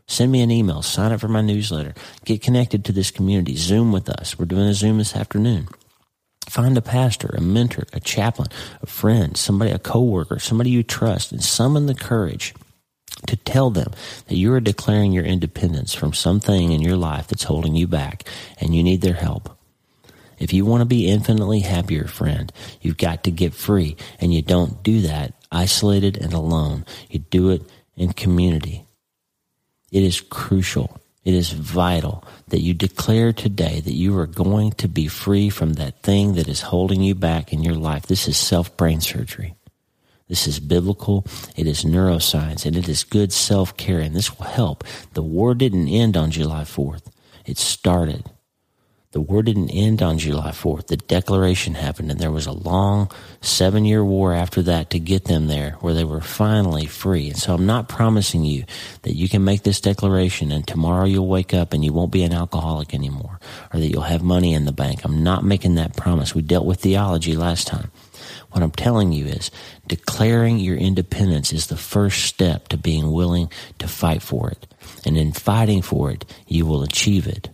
Send 0.06 0.30
me 0.30 0.42
an 0.42 0.50
email. 0.50 0.82
Sign 0.82 1.12
up 1.12 1.20
for 1.20 1.28
my 1.28 1.40
newsletter. 1.40 1.94
Get 2.24 2.42
connected 2.42 2.84
to 2.84 2.92
this 2.92 3.10
community. 3.10 3.56
Zoom 3.56 3.92
with 3.92 4.08
us. 4.08 4.38
We're 4.38 4.44
doing 4.44 4.68
a 4.68 4.74
Zoom 4.74 4.98
this 4.98 5.16
afternoon. 5.16 5.68
Find 6.48 6.76
a 6.76 6.82
pastor, 6.82 7.28
a 7.28 7.40
mentor, 7.40 7.84
a 7.94 8.00
chaplain, 8.00 8.48
a 8.82 8.86
friend, 8.86 9.36
somebody, 9.36 9.70
a 9.70 9.78
coworker, 9.78 10.38
somebody 10.38 10.70
you 10.70 10.82
trust, 10.82 11.32
and 11.32 11.42
summon 11.42 11.86
the 11.86 11.94
courage 11.94 12.54
to 13.26 13.36
tell 13.36 13.70
them 13.70 13.92
that 14.26 14.36
you 14.36 14.52
are 14.52 14.60
declaring 14.60 15.12
your 15.12 15.24
independence 15.24 15.94
from 15.94 16.12
something 16.12 16.72
in 16.72 16.82
your 16.82 16.96
life 16.96 17.28
that's 17.28 17.44
holding 17.44 17.74
you 17.74 17.86
back 17.86 18.28
and 18.60 18.74
you 18.74 18.82
need 18.82 19.00
their 19.00 19.14
help. 19.14 19.56
If 20.38 20.52
you 20.52 20.66
want 20.66 20.82
to 20.82 20.86
be 20.86 21.08
infinitely 21.08 21.60
happier, 21.60 22.06
friend, 22.06 22.52
you've 22.82 22.98
got 22.98 23.24
to 23.24 23.30
get 23.30 23.54
free, 23.54 23.96
and 24.20 24.34
you 24.34 24.42
don't 24.42 24.82
do 24.82 25.02
that 25.02 25.32
isolated 25.54 26.16
and 26.16 26.32
alone. 26.32 26.84
You 27.08 27.20
do 27.20 27.50
it 27.50 27.62
in 27.96 28.12
community. 28.12 28.84
It 29.92 30.02
is 30.02 30.20
crucial. 30.20 31.00
It 31.24 31.32
is 31.32 31.52
vital 31.52 32.24
that 32.48 32.60
you 32.60 32.74
declare 32.74 33.32
today 33.32 33.80
that 33.80 33.94
you 33.94 34.18
are 34.18 34.26
going 34.26 34.72
to 34.72 34.88
be 34.88 35.08
free 35.08 35.48
from 35.48 35.74
that 35.74 36.02
thing 36.02 36.34
that 36.34 36.48
is 36.48 36.62
holding 36.62 37.00
you 37.00 37.14
back 37.14 37.52
in 37.52 37.62
your 37.62 37.74
life. 37.74 38.06
This 38.06 38.28
is 38.28 38.36
self 38.36 38.76
brain 38.76 39.00
surgery. 39.00 39.54
This 40.28 40.46
is 40.46 40.60
biblical. 40.60 41.26
It 41.56 41.66
is 41.66 41.84
neuroscience 41.84 42.66
and 42.66 42.76
it 42.76 42.88
is 42.88 43.04
good 43.04 43.32
self 43.32 43.76
care. 43.76 44.00
And 44.00 44.14
this 44.14 44.36
will 44.36 44.46
help. 44.46 44.84
The 45.14 45.22
war 45.22 45.54
didn't 45.54 45.88
end 45.88 46.16
on 46.16 46.30
July 46.30 46.62
4th. 46.62 47.06
It 47.46 47.56
started. 47.58 48.30
The 49.14 49.20
war 49.20 49.44
didn't 49.44 49.70
end 49.70 50.02
on 50.02 50.18
July 50.18 50.50
4th. 50.50 50.88
The 50.88 50.96
declaration 50.96 51.74
happened, 51.74 52.10
and 52.10 52.18
there 52.18 52.32
was 52.32 52.46
a 52.46 52.52
long 52.52 53.12
seven 53.40 53.84
year 53.84 54.04
war 54.04 54.34
after 54.34 54.60
that 54.62 54.90
to 54.90 54.98
get 54.98 55.26
them 55.26 55.46
there 55.46 55.76
where 55.80 55.94
they 55.94 56.02
were 56.02 56.20
finally 56.20 56.86
free. 56.86 57.28
And 57.28 57.38
so 57.38 57.54
I'm 57.54 57.64
not 57.64 57.88
promising 57.88 58.44
you 58.44 58.64
that 59.02 59.14
you 59.14 59.28
can 59.28 59.44
make 59.44 59.62
this 59.62 59.80
declaration 59.80 60.50
and 60.50 60.66
tomorrow 60.66 61.04
you'll 61.04 61.28
wake 61.28 61.54
up 61.54 61.72
and 61.72 61.84
you 61.84 61.92
won't 61.92 62.10
be 62.10 62.24
an 62.24 62.32
alcoholic 62.32 62.92
anymore 62.92 63.38
or 63.72 63.78
that 63.78 63.86
you'll 63.86 64.02
have 64.02 64.24
money 64.24 64.52
in 64.52 64.64
the 64.64 64.72
bank. 64.72 65.04
I'm 65.04 65.22
not 65.22 65.44
making 65.44 65.76
that 65.76 65.96
promise. 65.96 66.34
We 66.34 66.42
dealt 66.42 66.66
with 66.66 66.80
theology 66.80 67.36
last 67.36 67.68
time. 67.68 67.92
What 68.50 68.64
I'm 68.64 68.72
telling 68.72 69.12
you 69.12 69.26
is 69.26 69.52
declaring 69.86 70.58
your 70.58 70.76
independence 70.76 71.52
is 71.52 71.68
the 71.68 71.76
first 71.76 72.24
step 72.24 72.66
to 72.68 72.76
being 72.76 73.12
willing 73.12 73.48
to 73.78 73.86
fight 73.86 74.22
for 74.22 74.50
it. 74.50 74.66
And 75.06 75.16
in 75.16 75.30
fighting 75.30 75.82
for 75.82 76.10
it, 76.10 76.24
you 76.48 76.66
will 76.66 76.82
achieve 76.82 77.28
it. 77.28 77.53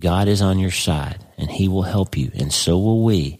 God 0.00 0.28
is 0.28 0.42
on 0.42 0.58
your 0.58 0.70
side 0.70 1.18
and 1.36 1.50
he 1.50 1.68
will 1.68 1.82
help 1.82 2.16
you 2.16 2.30
and 2.34 2.52
so 2.52 2.78
will 2.78 3.04
we. 3.04 3.38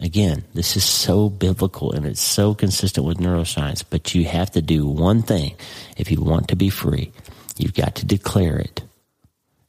Again, 0.00 0.44
this 0.54 0.76
is 0.76 0.84
so 0.84 1.28
biblical 1.28 1.92
and 1.92 2.06
it's 2.06 2.20
so 2.20 2.54
consistent 2.54 3.06
with 3.06 3.18
neuroscience, 3.18 3.84
but 3.88 4.14
you 4.14 4.24
have 4.24 4.50
to 4.52 4.62
do 4.62 4.86
one 4.86 5.22
thing 5.22 5.54
if 5.98 6.10
you 6.10 6.22
want 6.22 6.48
to 6.48 6.56
be 6.56 6.70
free. 6.70 7.12
You've 7.58 7.74
got 7.74 7.96
to 7.96 8.06
declare 8.06 8.58
it 8.58 8.82